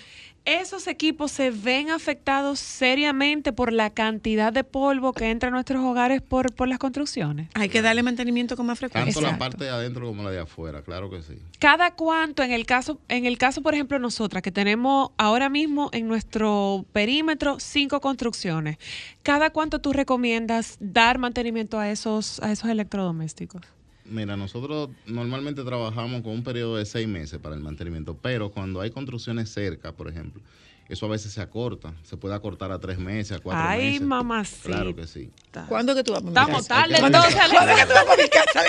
[0.44, 5.82] esos equipos se ven afectados seriamente por la cantidad de polvo que entra a nuestros
[5.82, 7.48] hogares por, por las construcciones.
[7.54, 9.14] hay que darle mantenimiento con más frecuencia.
[9.14, 11.34] Tanto la parte de adentro como la de afuera, claro que sí.
[11.58, 15.88] Cada cuánto, en el caso, en el caso, por ejemplo, nosotras, que tenemos ahora mismo
[15.92, 18.76] en nuestro perímetro cinco construcciones,
[19.22, 23.62] ¿cada cuánto tú recomiendas dar mantenimiento a esos, a esos electrodomésticos?
[24.06, 28.80] Mira, nosotros normalmente trabajamos con un periodo de seis meses para el mantenimiento, pero cuando
[28.80, 30.42] hay construcciones cerca, por ejemplo,
[30.90, 34.02] eso a veces se acorta, se puede acortar a tres meses, a cuatro Ay, meses.
[34.02, 34.62] mamacita.
[34.68, 35.30] Claro que sí.
[35.68, 38.22] ¿Cuándo que tú vas mi Estamos tarde ¿Cuándo que- entonces, ¿Cuándo que tú vas para
[38.22, 38.60] mi casa?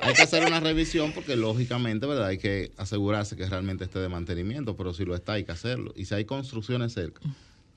[0.00, 2.26] Hay que hacer una revisión porque lógicamente, ¿verdad?
[2.28, 5.92] Hay que asegurarse que realmente esté de mantenimiento, pero si lo está hay que hacerlo.
[5.94, 7.20] Y si hay construcciones cerca,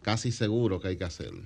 [0.01, 1.43] casi seguro que hay que hacerlo.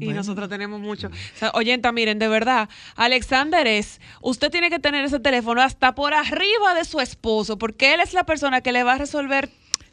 [0.00, 1.08] Y nosotros tenemos mucho.
[1.08, 5.94] O sea, oyenta, miren, de verdad, Alexander es, usted tiene que tener ese teléfono hasta
[5.94, 9.50] por arriba de su esposo, porque él es la persona que le va a resolver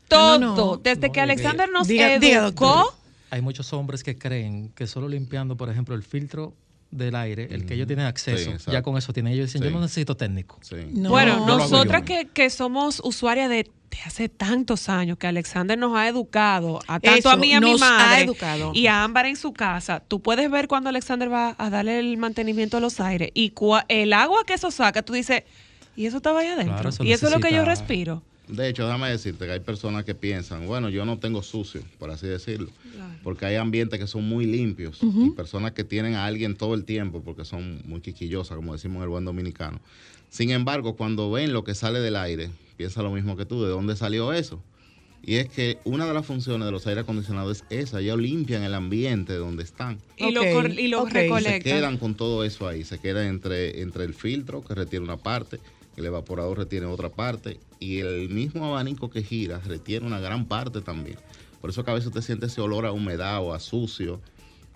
[0.08, 0.40] todo.
[0.40, 0.78] No, no, no.
[0.78, 2.98] Desde No, que y- Alexander nos Diga- educó.
[3.30, 6.54] Hay muchos hombres que creen que solo limpiando, por ejemplo, el filtro
[6.92, 9.34] del aire, el que ellos tienen acceso, ya con eso tienen.
[9.34, 9.68] Ellos dicen, Sí.
[9.70, 10.60] yo no necesito técnico.
[10.62, 10.76] Sí.
[10.92, 11.10] No.
[11.10, 15.96] Bueno, No, nosotras que, que somos usuarias de, de hace tantos años, que Alexander nos
[15.98, 18.72] ha educado, a tanto Eso, a mí y a mi madre, educado.
[18.74, 22.18] y a Ámbar en su casa, tú puedes ver cuando Alexander va a darle el
[22.18, 25.44] mantenimiento a los aires y cua- el agua que eso saca, tú dices,
[25.96, 28.24] y eso estaba allá adentro, Claro, eso y eso es lo que yo respiro.
[28.52, 32.12] De hecho, déjame decirte que hay personas que piensan, bueno, yo no tengo sucio, por
[32.12, 32.70] así decirlo,
[33.24, 36.84] porque hay ambientes que son muy limpios y personas que tienen a alguien todo el
[36.84, 39.80] tiempo porque son muy quiquillosas, como decimos en el buen dominicano.
[40.30, 43.70] Sin embargo, cuando ven lo que sale del aire, piensa lo mismo que tú, ¿de
[43.70, 44.62] dónde salió eso?
[45.24, 48.64] Y es que una de las funciones de los aire acondicionados es esa, ellos limpian
[48.64, 50.00] el ambiente donde están.
[50.18, 51.10] Y lo, Ok, cor- y lo ok.
[51.10, 51.62] Y se recolectan.
[51.62, 55.60] quedan con todo eso ahí, se quedan entre, entre el filtro que retiene una parte,
[55.96, 60.80] el evaporador retiene otra parte y el mismo abanico que gira retiene una gran parte
[60.82, 61.18] también.
[61.60, 64.22] Por eso que a veces usted siente ese olor a humedad o a sucio,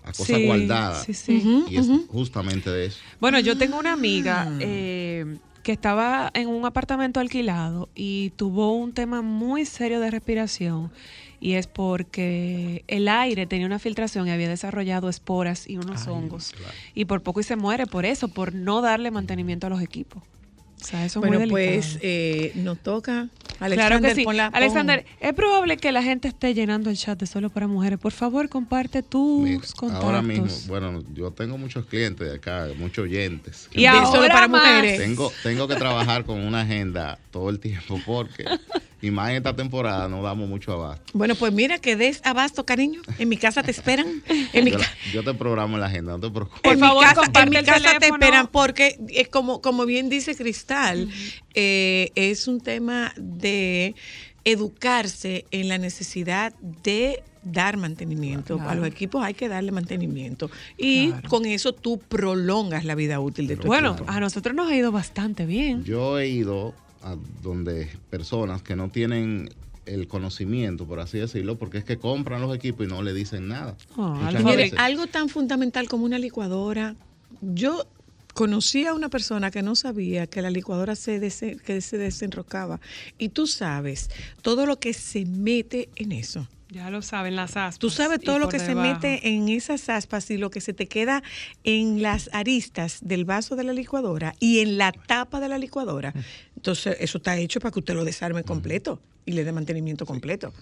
[0.03, 0.99] a cosa Sí, guardada.
[1.03, 1.63] sí, sí.
[1.69, 2.97] Y es justamente de eso.
[3.21, 4.57] Bueno, yo tengo una amiga Ah.
[4.59, 10.91] eh, que estaba en un apartamento alquilado y tuvo un tema muy serio de respiración
[11.39, 16.13] y es porque el aire tenía una filtración y había desarrollado esporas y unos Ay,
[16.13, 16.53] hongos.
[16.55, 16.73] claro.
[16.93, 20.21] Y por poco y se muere por eso, por no darle mantenimiento a los equipos.
[20.85, 23.27] O sea, eso es Bueno, muy pues eh, nos toca.
[23.59, 24.25] Alexander, Claro que sí.
[24.53, 27.97] Alexander, es probable que la gente esté llenando el chat de solo para mujeres.
[27.97, 30.05] Por favor, comparte tus Mira, contactos.
[30.05, 33.67] ahora mismo, bueno, yo tengo muchos clientes de acá, muchos oyentes.
[33.71, 34.61] y ahora solo para más.
[34.61, 34.99] mujeres.
[34.99, 38.45] Tengo, tengo que trabajar con una agenda todo el tiempo porque,
[39.05, 41.03] y más en esta temporada, no damos mucho abasto.
[41.13, 43.01] Bueno, pues mira que des abasto, cariño.
[43.19, 44.23] En mi casa te esperan.
[44.53, 46.61] En mi, Yo, la- yo te programo en la agenda, no te preocupes.
[46.61, 50.09] Por en favor, mi casa, en mi casa te esperan porque es como, como bien
[50.09, 51.09] dice Cristal,
[51.53, 53.95] eh, es un tema de
[54.43, 56.53] educarse en la necesidad
[56.83, 58.59] de dar mantenimiento.
[58.61, 60.49] A los equipos hay que darle mantenimiento.
[60.77, 61.29] Y Claro.
[61.29, 64.09] con eso tú prolongas la vida útil de tu Bueno, equipo.
[64.09, 65.83] a nosotros nos ha ido bastante bien.
[65.83, 66.73] Yo he ido
[67.05, 69.49] a donde personas que no tienen
[69.85, 73.47] el conocimiento, por así decirlo, porque es que compran los equipos y no le dicen
[73.47, 73.77] nada.
[73.95, 74.15] Oh,
[74.77, 76.95] algo tan fundamental como una licuadora.
[77.41, 77.85] Yo
[78.33, 82.81] conocí a una persona que no sabía que la licuadora se, dese- que se desenrocaba.
[83.19, 84.09] Y tú sabes
[84.41, 86.47] todo lo que se mete en eso.
[86.69, 87.79] Ya lo saben las aspas.
[87.79, 90.87] Tú sabes todo lo que se mete en esas aspas y lo que se te
[90.87, 91.21] queda
[91.63, 96.13] en las aristas del vaso de la licuadora y en la tapa de la licuadora.
[96.55, 100.53] Entonces, eso está hecho para que usted lo desarme completo y le dé mantenimiento completo.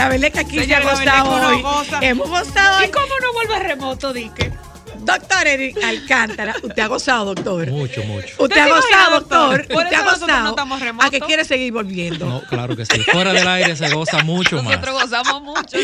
[0.00, 1.62] La verdad es que aquí se ha Señora, la verdad gozado hoy.
[1.62, 1.98] goza.
[2.00, 2.90] Hemos gozado ¿Y hoy.
[2.90, 4.50] cómo no vuelve remoto, Dique?
[5.02, 7.68] Doctor Eric Alcántara, usted ha gozado, doctor.
[7.70, 8.28] Mucho, mucho.
[8.38, 9.66] Usted ha se gozado, doctor?
[9.68, 10.48] Por Usted eso ha nosotros no gozado.
[10.50, 11.10] estamos ¿A remotos.
[11.10, 12.26] que quiere seguir volviendo?
[12.26, 12.98] No, claro que sí.
[13.12, 14.80] Fuera del aire se goza mucho más.
[14.80, 15.78] Nosotros gozamos mucho.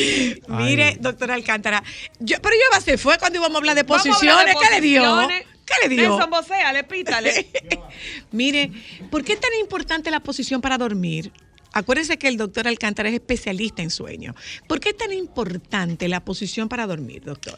[0.48, 0.96] Mire, Ay.
[1.00, 1.82] doctor Alcántara,
[2.18, 4.30] yo, pero yo a ser, fue cuando íbamos a hablar de a posiciones.
[4.32, 5.28] hablar de ¿Qué le dio?
[5.28, 6.08] ¿Qué le dio?
[6.10, 7.48] Nelson Bocea, le pítale.
[8.32, 8.70] Mire,
[9.10, 11.32] ¿por qué es tan importante la posición para dormir?
[11.76, 14.34] Acuérdense que el doctor Alcántara es especialista en sueño.
[14.66, 17.56] ¿Por qué es tan importante la posición para dormir, doctor?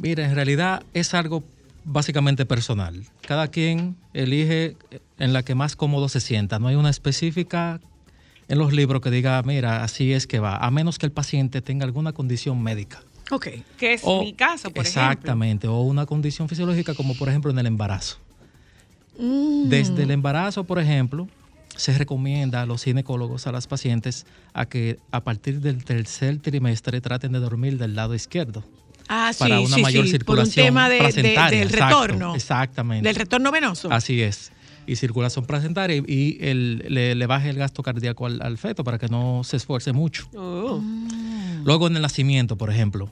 [0.00, 1.42] Mira, en realidad es algo
[1.84, 3.02] básicamente personal.
[3.22, 4.76] Cada quien elige
[5.18, 6.60] en la que más cómodo se sienta.
[6.60, 7.80] No hay una específica
[8.46, 11.60] en los libros que diga, mira, así es que va, a menos que el paciente
[11.60, 13.02] tenga alguna condición médica.
[13.32, 13.48] Ok.
[13.76, 17.58] Que es O- mi caso, por Exactamente, o una condición fisiológica como por ejemplo en
[17.58, 18.18] el embarazo.
[19.18, 19.68] Mm.
[19.70, 21.26] Desde el embarazo, por ejemplo,
[21.78, 27.00] se recomienda a los ginecólogos, a las pacientes, a que a partir del tercer trimestre
[27.00, 28.64] traten de dormir del lado izquierdo.
[29.08, 31.12] Ah, sí, para una sí, mayor sí, circulación por un tema de-
[31.52, 32.34] del Exacto, retorno.
[32.34, 33.08] exactamente.
[33.08, 33.90] ¿Del retorno venoso?
[33.90, 34.52] Así es.
[34.86, 38.84] Y circulación placentaria y, y el- le, le baje el gasto cardíaco al, al feto
[38.84, 40.28] para que no se esfuerce mucho.
[40.34, 40.82] Oh.
[41.64, 43.10] Luego en el nacimiento, por ejemplo,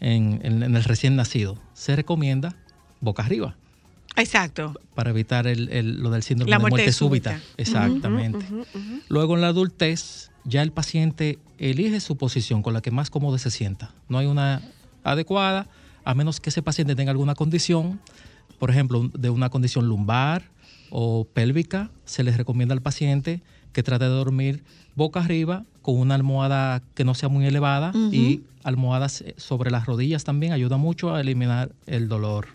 [0.00, 2.56] en, en- en el recién nacido, se recomienda
[3.00, 3.56] boca arriba
[4.16, 4.74] Exacto.
[4.94, 7.32] para evitar el- el- lo del síndrome La de muerte muerte, súbita.
[7.38, 7.52] súbita.
[7.58, 8.46] Exactamente.
[9.08, 13.36] Luego en la adultez, ya el paciente elige su posición con la que más cómodo
[13.38, 13.90] se sienta.
[14.08, 14.62] No hay una
[15.04, 15.66] adecuada,
[16.04, 18.00] a menos que ese paciente tenga alguna condición,
[18.58, 20.44] por ejemplo, de una condición lumbar
[20.90, 23.42] o pélvica, se les recomienda al paciente
[23.72, 24.62] que trate de dormir
[24.94, 29.84] boca arriba con una almohada que no sea muy elevada y almohadas eh, sobre las
[29.86, 32.46] rodillas también ayuda mucho a eliminar el dolor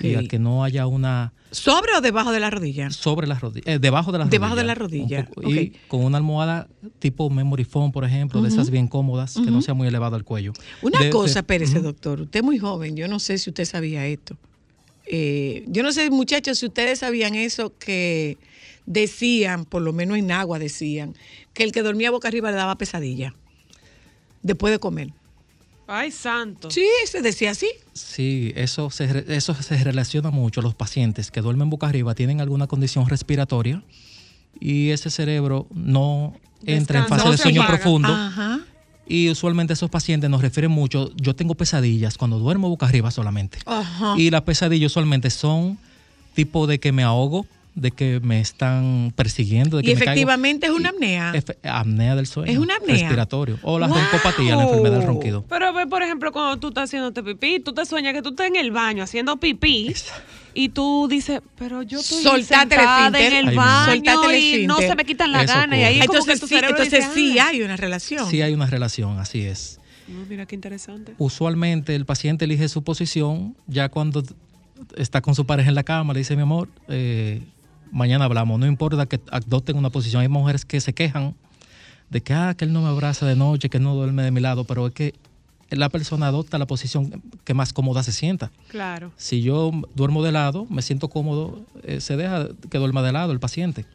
[0.00, 2.90] Y a que no haya una ¿Sobre o debajo de la rodilla?
[2.90, 4.62] sobre las rodillas, debajo de las Debajo rodillas.
[4.62, 5.28] de la rodilla,
[5.60, 6.68] Y con una almohada
[6.98, 10.24] tipo memory foam, por ejemplo, de esas bien cómodas, que no sea muy elevado al
[10.24, 10.52] cuello.
[10.82, 11.84] Una De- de- cosa, espérese, Ujú.
[11.88, 12.20] doctor.
[12.22, 12.96] Usted es muy joven.
[12.96, 14.36] Yo no sé si usted sabía esto.
[15.06, 18.38] Eh, yo no sé, muchachos, si ustedes sabían eso que
[18.86, 21.14] decían, por lo menos en agua decían,
[21.52, 23.34] que el que dormía boca arriba le daba pesadilla
[24.42, 25.12] después de comer.
[25.86, 26.70] Ay, santo.
[26.70, 27.68] Sí, se decía así.
[27.92, 30.62] Sí, eso se, eso se relaciona mucho.
[30.62, 33.82] Los pacientes que duermen boca arriba tienen alguna condición respiratoria
[34.60, 37.78] y ese cerebro no entra en fase No de sueño apaga.
[37.78, 38.08] profundo.
[38.08, 38.60] Ajá.
[39.06, 43.58] Y usualmente esos pacientes nos refieren mucho, yo tengo pesadillas cuando duermo boca arriba solamente.
[43.66, 44.14] Ajá.
[44.16, 45.76] Y las pesadillas usualmente son
[46.34, 50.10] tipo de que me ahogo, de que me están persiguiendo, de Y que me caigo.
[50.12, 51.32] efectivamente es una Y- apnea.
[51.34, 52.52] efe- apnea del sueño.
[52.52, 52.96] Es una apnea.
[52.98, 53.58] Respiratorio.
[53.62, 53.98] O la ¡Wow!
[53.98, 55.44] roncopatía, la enfermedad del ronquido.
[55.48, 58.46] Pero ve, por ejemplo, cuando tú estás haciéndote pipí, tú te sueñas que tú estás
[58.46, 59.92] en el baño haciendo pipí
[60.54, 63.32] y tú dices, pero yo estoy Soltate el sentada esfínter.
[63.42, 65.76] en el baño Soltate el y no se me quitan las ganas.
[65.78, 67.48] Y ahí como que Entonces, tu sí, entonces dice, sí "Ah".
[67.48, 68.30] hay una relación.
[68.30, 69.80] Sí hay una relación, así es.
[70.06, 71.14] No, mira qué interesante.
[71.18, 74.22] Usualmente el paciente elige su posición ya cuando
[74.96, 77.40] está con su pareja en la cama, le dice, mi amor, eh,
[77.94, 80.20] mañana hablamos, no importa que adopten una posición.
[80.20, 81.34] Hay mujeres que se quejan
[82.10, 84.30] de que, ah, que él no me abraza de noche, que él no duerme de
[84.30, 85.14] mi lado, pero es que
[85.70, 88.50] la persona adopta la posición que más cómoda se sienta.
[88.68, 89.12] Claro.
[89.16, 93.32] Si yo duermo de lado, me siento cómodo, eh, se deja que duerma de lado
[93.32, 93.86] el paciente.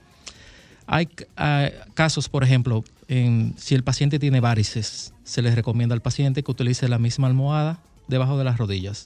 [0.88, 6.02] Hay ah, casos, por ejemplo, en, si el paciente tiene varices, se les recomienda al
[6.02, 9.06] paciente que utilice la misma almohada debajo de las rodillas.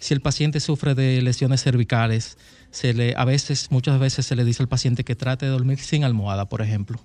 [0.00, 2.36] Si el paciente sufre de lesiones cervicales,
[2.74, 5.78] se le, a veces, muchas veces se le dice al paciente que trate de dormir
[5.78, 6.98] sin almohada, por ejemplo.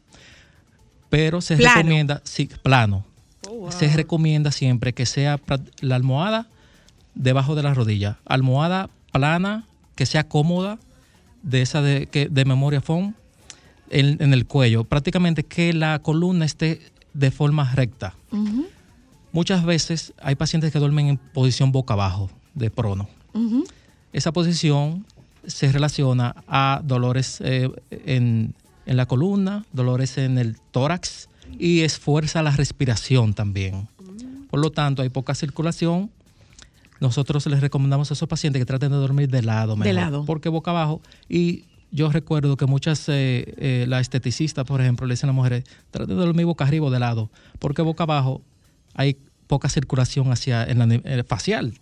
[1.11, 1.75] Pero se Plano.
[1.75, 3.05] recomienda, sí, plano.
[3.47, 3.71] Oh, wow.
[3.71, 5.39] Se recomienda siempre que sea
[5.81, 6.47] la almohada
[7.13, 8.17] debajo de la rodilla.
[8.25, 10.79] Almohada plana, que sea cómoda,
[11.43, 13.13] de esa de, que, de memoria foam,
[13.91, 14.85] en, en el cuello.
[14.85, 16.81] Prácticamente que la columna esté
[17.13, 18.15] de forma recta.
[19.31, 23.07] Muchas veces hay pacientes que duermen en posición boca abajo, de prono.
[24.13, 25.05] Esa posición
[25.45, 28.53] se relaciona a dolores eh, en,
[28.85, 33.87] en la columna, dolores en el tórax y esfuerza la respiración también.
[34.49, 36.09] Por lo tanto, hay poca circulación.
[36.99, 39.73] Nosotros les recomendamos a esos pacientes que traten de dormir de lado.
[39.75, 40.25] De mejor, lado.
[40.25, 41.01] Porque boca abajo.
[41.29, 45.35] Y yo recuerdo que muchas, eh, eh, la esteticista, por ejemplo, le dicen a las
[45.35, 47.29] mujeres, traten de dormir boca arriba o de lado.
[47.59, 48.41] Porque boca abajo
[48.95, 49.17] hay
[49.47, 51.73] poca circulación hacia en la ni- eh, facial.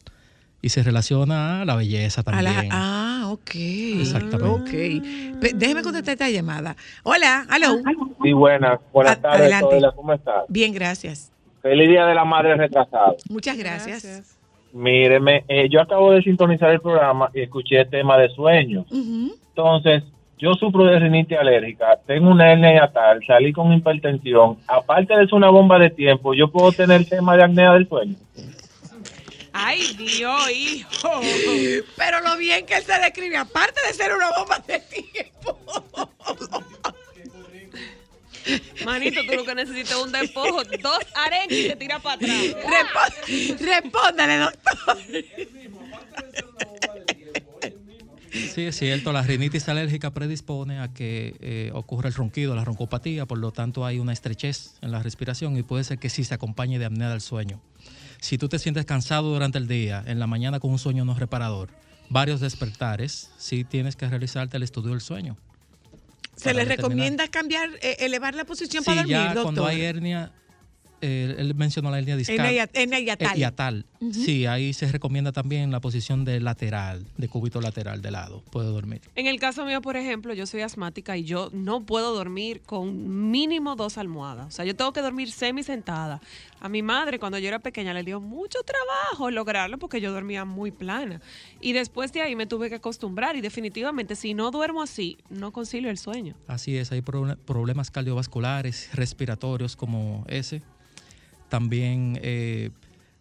[0.61, 2.53] Y se relaciona a la belleza A también.
[2.53, 3.51] la- ah, ok.
[3.55, 4.45] Exactamente.
[4.47, 5.39] Ok.
[5.41, 6.75] Pe- déjeme contestar esta llamada.
[7.03, 7.77] Hola, hello.
[8.23, 8.79] Sí, buenas.
[8.93, 9.53] Buenas A- tardes,
[9.95, 10.43] ¿cómo estás?
[10.49, 11.31] Bien, gracias.
[11.61, 13.17] Feliz Día de la Madre retrasado.
[13.29, 14.37] Muchas gracias.
[14.73, 18.81] Míreme, eh, yo acabo de sintonizar el programa y escuché el tema de sueño.
[18.91, 19.33] Ujú.
[19.49, 20.03] Entonces,
[20.37, 24.57] yo sufro de rinitis alérgica, tengo una hernia hiatal, salí con hipertensión.
[24.67, 27.87] Aparte de ser una bomba de tiempo, yo puedo tener el tema de apnea del
[27.87, 28.15] sueño.
[29.59, 31.21] Ay, Dios, hijo.
[31.95, 35.57] Pero lo bien que él se describe, aparte de ser una bomba de tiempo.
[38.85, 42.37] Manito, tú lo que necesitas es un despojo, dos arenas y te tira para atrás.
[42.63, 44.97] Respo- Respóndale, doctor.
[48.53, 53.25] Sí, es cierto, la rinitis alérgica predispone a que eh, ocurra el ronquido, la roncopatía,
[53.25, 56.33] por lo tanto hay una estrechez en la respiración y puede ser que sí se
[56.35, 57.59] acompañe de apnea del sueño.
[58.19, 61.13] Si tú te sientes cansado durante el día, en la mañana con un sueño no
[61.13, 61.69] reparador,
[62.09, 65.37] varios despertares, sí tienes que realizarte el estudio del sueño.
[66.35, 66.77] Se le determinar.
[66.77, 69.43] recomienda cambiar, eh, elevar la posición Sí, para dormir, ya doctor.
[69.43, 70.31] cuando hay hernia,
[71.01, 72.39] eh, él mencionó la hernia discal.
[72.73, 73.35] Hernia hiatal.
[73.35, 73.85] Eh, hiatal.
[74.11, 78.43] Sí, ahí se recomienda también la posición de lateral, de cúbito lateral de lado.
[78.51, 79.01] Puede dormir.
[79.15, 83.29] En el caso mío, por ejemplo, yo soy asmática y yo no puedo dormir con
[83.31, 84.47] mínimo dos almohadas.
[84.47, 86.21] O sea, yo tengo que dormir semi sentada.
[86.59, 90.45] A mi madre, cuando yo era pequeña, le dio mucho trabajo lograrlo porque yo dormía
[90.45, 91.21] muy plana.
[91.61, 95.51] Y después de ahí me tuve que acostumbrar y definitivamente si no duermo así, no
[95.51, 96.35] concilio el sueño.
[96.47, 100.61] Así es, hay proble- problemas cardiovasculares, respiratorios como ese.
[101.49, 102.71] También eh,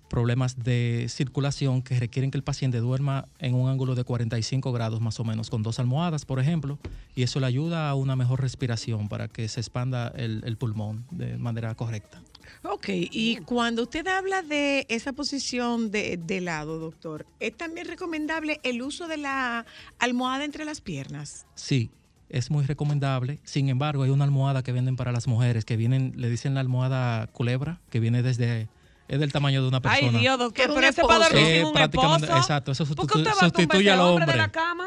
[0.08, 5.00] problemas de circulación que requieren que el paciente duerma en un ángulo de 45 grados
[5.00, 6.78] más o menos, con dos almohadas, por ejemplo,
[7.14, 11.04] y eso le ayuda a una mejor respiración para que se expanda el, el pulmón
[11.10, 12.22] de manera correcta.
[12.62, 18.60] Ok, y cuando usted habla de esa posición de, de lado, doctor, ¿es también recomendable
[18.62, 19.66] el uso de la
[19.98, 21.46] almohada entre las piernas?
[21.54, 21.90] Sí,
[22.28, 23.38] es muy recomendable.
[23.44, 26.60] Sin embargo, hay una almohada que venden para las mujeres que vienen, le dicen la
[26.60, 28.68] almohada culebra, que viene desde,
[29.08, 30.18] es del tamaño de una Ay, persona.
[30.18, 32.40] Dios, Que pero ese para dormir Eh, sin un prácticamente- esposo.
[32.42, 34.86] exacto, eso ¿Por qué sustitu- usted va a sustituye al hombre de la cama?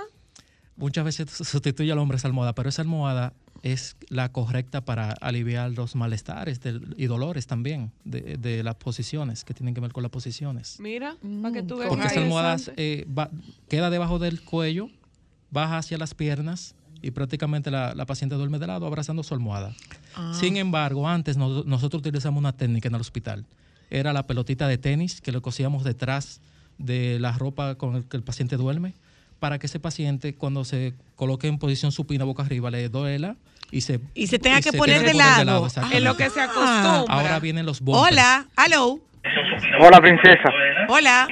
[0.75, 5.71] Muchas veces sustituye al hombre esa almohada, pero esa almohada es la correcta para aliviar
[5.71, 10.01] los malestares del- y dolores también de, de las posiciones, que tienen que ver con
[10.03, 10.77] las posiciones.
[10.79, 11.89] Mira, para que tú veas.
[11.89, 13.29] Porque esa Ay, almohada eh, va-
[13.67, 14.89] queda debajo del cuello,
[15.51, 19.73] baja hacia las piernas y prácticamente la, la paciente duerme de lado abrazando su almohada.
[20.15, 20.33] Ah.
[20.33, 23.45] Sin embargo, antes no- nosotros utilizamos una técnica en el hospital.
[23.89, 26.41] Era la pelotita de tenis que le cosíamos detrás
[26.77, 28.93] de la ropa con el que el paciente duerme
[29.39, 33.35] para que ese paciente cuando se coloque en posición supina boca arriba le duela
[33.71, 35.67] y se Y se tenga que se poner de que poner lado.
[35.91, 37.05] En lo que se acostumbra.
[37.07, 38.11] Ahora vienen los bumpers.
[38.13, 38.99] Hola, hello.
[39.81, 40.49] Hola, princesa.
[40.89, 41.27] Hola.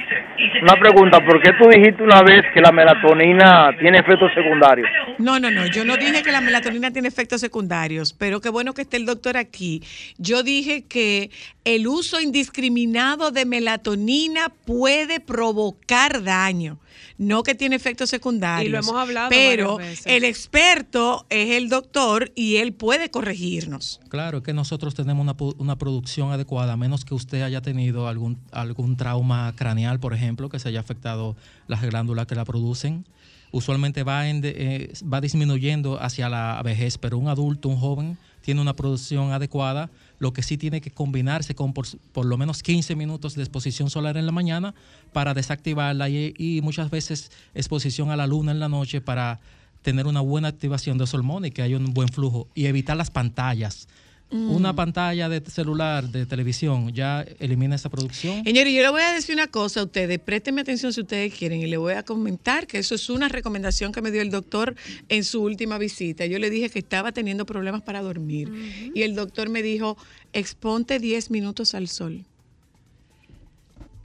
[0.62, 4.88] Una pregunta, ¿por qué tú dijiste una vez que la melatonina tiene efectos secundarios?
[5.18, 5.66] No, no, no.
[5.66, 9.06] Yo no dije que la melatonina tiene efectos secundarios, pero qué bueno que esté el
[9.06, 9.82] doctor aquí.
[10.16, 11.30] Yo dije que
[11.64, 16.78] el uso indiscriminado de melatonina puede provocar daño,
[17.16, 18.68] no que tiene efectos secundarios.
[18.68, 20.06] Y lo hemos hablado Pero veces.
[20.06, 24.00] el experto es el doctor y él puede corregirnos.
[24.08, 28.38] Claro, que nosotros tenemos una, una producción adecuada, a menos que usted haya tenido algún,
[28.52, 31.36] algún trauma craneal, por ejemplo, que se haya afectado
[31.66, 33.04] las glándulas que la producen.
[33.50, 38.18] Usualmente va, en de- eh, va disminuyendo hacia la vejez, pero un adulto, un joven,
[38.42, 41.86] tiene una producción adecuada, lo que sí tiene que combinarse con por,
[42.24, 44.74] lo menos 15 minutos de exposición solar en la mañana
[45.12, 49.40] para desactivarla y, y muchas veces exposición a la luna en la noche para
[49.82, 53.10] tener una buena activación de hormonas y que haya un buen flujo y evitar las
[53.10, 53.88] pantallas.
[54.30, 54.50] Mm.
[54.50, 58.44] Una pantalla de celular, de televisión, ya elimina esa producción.
[58.44, 61.62] Señores, yo le voy a decir una cosa a ustedes, préstenme atención si ustedes quieren
[61.62, 64.76] y le voy a comentar que eso es una recomendación que me dio el doctor
[65.08, 66.26] en su última visita.
[66.26, 68.52] Yo le dije que estaba teniendo problemas para dormir
[68.94, 69.96] y el doctor me dijo,
[70.34, 72.26] exponte 10 minutos al sol.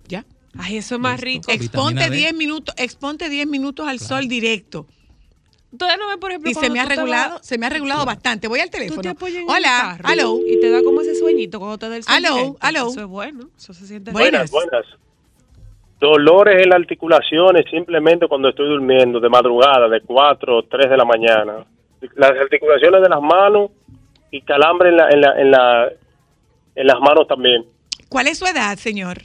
[0.07, 0.25] ¿Ya?
[0.57, 1.51] Ay, eso es más rico.
[1.51, 2.17] Exponte Vitamina D.
[2.17, 4.87] 10 minutos, exponte 10 minutos al sol directo.
[5.77, 7.69] Todavía no ven, por ejemplo, Y se me ha tú regulado, vas- se me ha
[7.69, 8.47] regulado bastante.
[8.47, 9.09] Voy al Tú te teléfono.
[9.09, 10.39] apoyas en Hola, el carro hello.
[10.47, 12.57] y te da como ese sueñito cuando te da el Aló, directo.
[12.61, 12.87] aló.
[12.89, 14.51] Eso es bueno, eso se siente Buenas.
[14.51, 14.85] buenas.
[15.99, 20.97] Dolores en las articulaciones simplemente cuando estoy durmiendo, de madrugada, de 4 o 3 de
[20.97, 21.65] la mañana.
[22.15, 23.71] Las articulaciones de las manos
[24.29, 25.89] y calambre en, la, en, la, en, la,
[26.75, 27.65] en las manos también.
[28.09, 29.19] ¿Cuál es su edad, señor?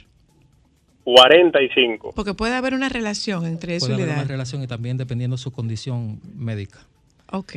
[1.03, 2.13] 45.
[2.15, 4.29] Porque puede haber una relación entre eso Puede y la haber una edad.
[4.31, 6.79] relación y también dependiendo de su condición médica.
[7.31, 7.53] Ok.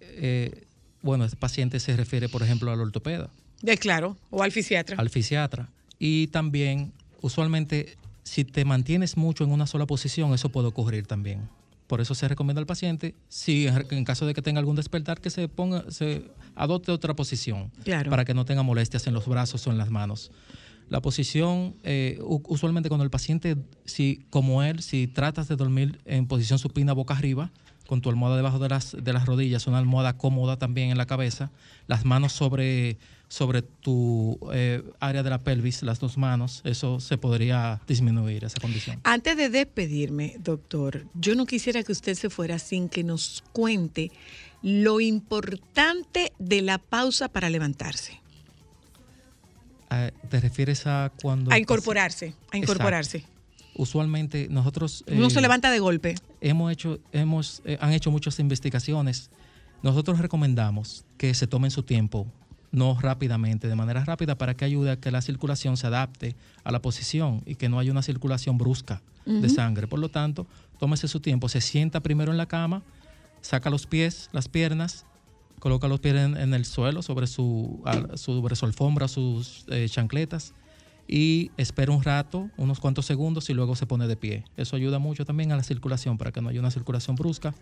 [0.00, 0.64] Eh,
[1.02, 3.30] bueno, este paciente se refiere, por ejemplo, al ortopeda,
[3.62, 4.96] De claro, o al fisiatra.
[4.98, 5.68] al fisiatra.
[5.98, 6.92] Y también,
[7.22, 11.48] usualmente, si te mantienes mucho en una sola posición, eso puede ocurrir también.
[11.86, 15.20] Por eso se recomienda al paciente, si en en caso de que tenga algún despertar,
[15.20, 16.24] que se ponga, se
[16.56, 18.10] adopte otra posición Claro.
[18.10, 20.32] para que no tenga molestias en los brazos o en las manos.
[20.88, 26.26] La posición, eh, usualmente cuando el paciente, si como él, si tratas de dormir en
[26.26, 27.50] posición supina boca arriba,
[27.86, 31.06] con tu almohada debajo de las, de las rodillas, una almohada cómoda también en la
[31.06, 31.50] cabeza,
[31.86, 37.16] las manos sobre, sobre tu eh, área de la pelvis, las dos manos, eso se
[37.16, 39.00] podría disminuir esa condición.
[39.04, 44.10] Antes de despedirme, doctor, yo no quisiera que usted se fuera sin que nos cuente
[44.62, 48.20] lo importante de la pausa para levantarse.
[49.88, 51.52] ¿Te refieres a cuando...
[51.52, 53.18] A incorporarse, a incorporarse.
[53.18, 53.36] Exacto.
[53.76, 55.04] Usualmente nosotros...
[55.06, 56.14] Uno eh, se levanta de golpe.
[56.40, 59.30] hemos hecho, hemos, eh, han hecho muchas investigaciones.
[59.82, 62.26] Nosotros recomendamos que se tomen su tiempo,
[62.72, 66.34] no rápidamente, de manera rápida, para que ayude a que la circulación se adapte
[66.64, 69.88] a la posición y que no haya una circulación brusca de sangre.
[69.88, 70.46] Por lo tanto,
[70.78, 72.82] tómese su tiempo, se sienta primero en la cama,
[73.40, 75.04] saca los pies, las piernas,
[75.58, 77.82] coloca los pies en, en el suelo, sobre su,
[78.14, 80.54] sobre su alfombra, sus eh, chancletas,
[81.08, 84.44] y espera un rato, unos cuantos segundos, y luego se pone de pie.
[84.56, 87.54] Eso ayuda mucho también a la circulación, para que no haya una circulación brusca.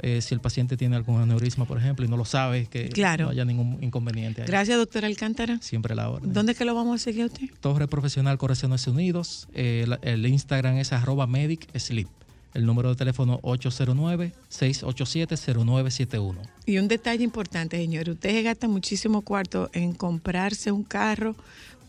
[0.00, 3.26] Eh, si el paciente tiene algún aneurisma, por ejemplo, y no lo sabe, que Claro.
[3.26, 4.42] no haya ningún inconveniente.
[4.42, 4.48] ahí.
[4.48, 5.58] Gracias, doctor Alcántara.
[5.62, 6.32] Siempre la orden.
[6.32, 7.46] ¿Dónde es que lo vamos a seguir a usted?
[7.60, 9.46] Torre Profesional Correcciones Unidos.
[9.54, 12.08] eh, la- el Instagram es arroba medic sleep.
[12.54, 16.36] El número de teléfono 809-687-0971.
[16.66, 18.08] Y un detalle importante, señor.
[18.08, 21.34] Usted gasta muchísimo cuarto en comprarse un carro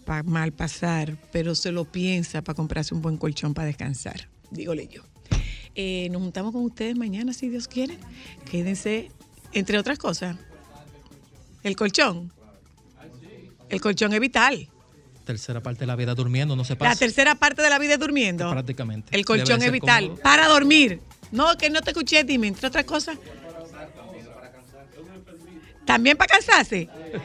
[0.06, 4.28] para mal pasar, pero se lo piensa para comprarse un buen colchón para descansar.
[4.50, 5.04] Dígole yo.
[5.76, 7.98] Eh, nos juntamos con ustedes mañana, si Dios quiere.
[8.50, 9.12] Quédense,
[9.52, 10.38] entre otras cosas,
[11.64, 12.32] el colchón.
[13.70, 14.70] El colchón es vital.
[15.26, 16.92] Tercera parte de la vida durmiendo, no se pasa.
[16.92, 18.50] La tercera parte de la vida durmiendo.
[18.52, 19.16] Prácticamente.
[19.16, 20.06] El colchón es vital.
[20.06, 20.22] cómodo.
[20.22, 21.02] Para dormir.
[21.32, 23.18] No, que no te escuché, dime, entre otras cosas.
[25.86, 26.88] También para cansarse.
[26.88, 27.24] bueno,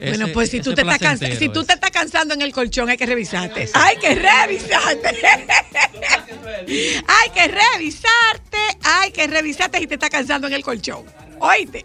[0.00, 2.96] Ese- pues si tú, te estás si tú te estás cansando en el colchón, hay
[2.96, 3.68] que revisarte.
[3.74, 5.08] Hay que revisarte.
[7.06, 8.58] hay que revisarte.
[8.82, 11.04] Hay que revisarte si te estás cansando en el colchón.
[11.40, 11.84] Oíste.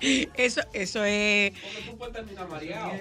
[0.34, 1.52] Eso, eso es.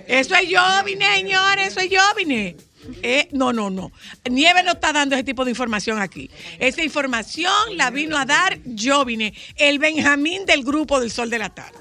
[0.08, 1.68] Eso es Jovine, señores.
[1.68, 2.56] Eso es Jovine.
[3.02, 3.92] Eh, no, no, no.
[4.30, 6.30] Nieve no está dando ese tipo de información aquí.
[6.60, 11.50] Esa información la vino a dar Jovine, el Benjamín del grupo del Sol de la
[11.50, 11.78] Tarde.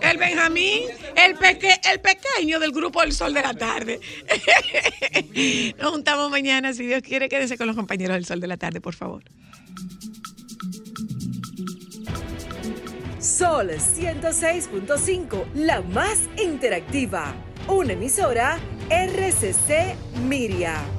[0.00, 0.82] El Benjamín,
[1.16, 4.00] el, peque, el pequeño del grupo del Sol de la Tarde.
[5.78, 8.80] Nos juntamos mañana, si Dios quiere, quédense con los compañeros del Sol de la Tarde,
[8.80, 9.24] por favor.
[13.18, 17.34] Sol 106.5, la más interactiva.
[17.66, 18.58] Una emisora
[18.90, 20.97] RCC Miria.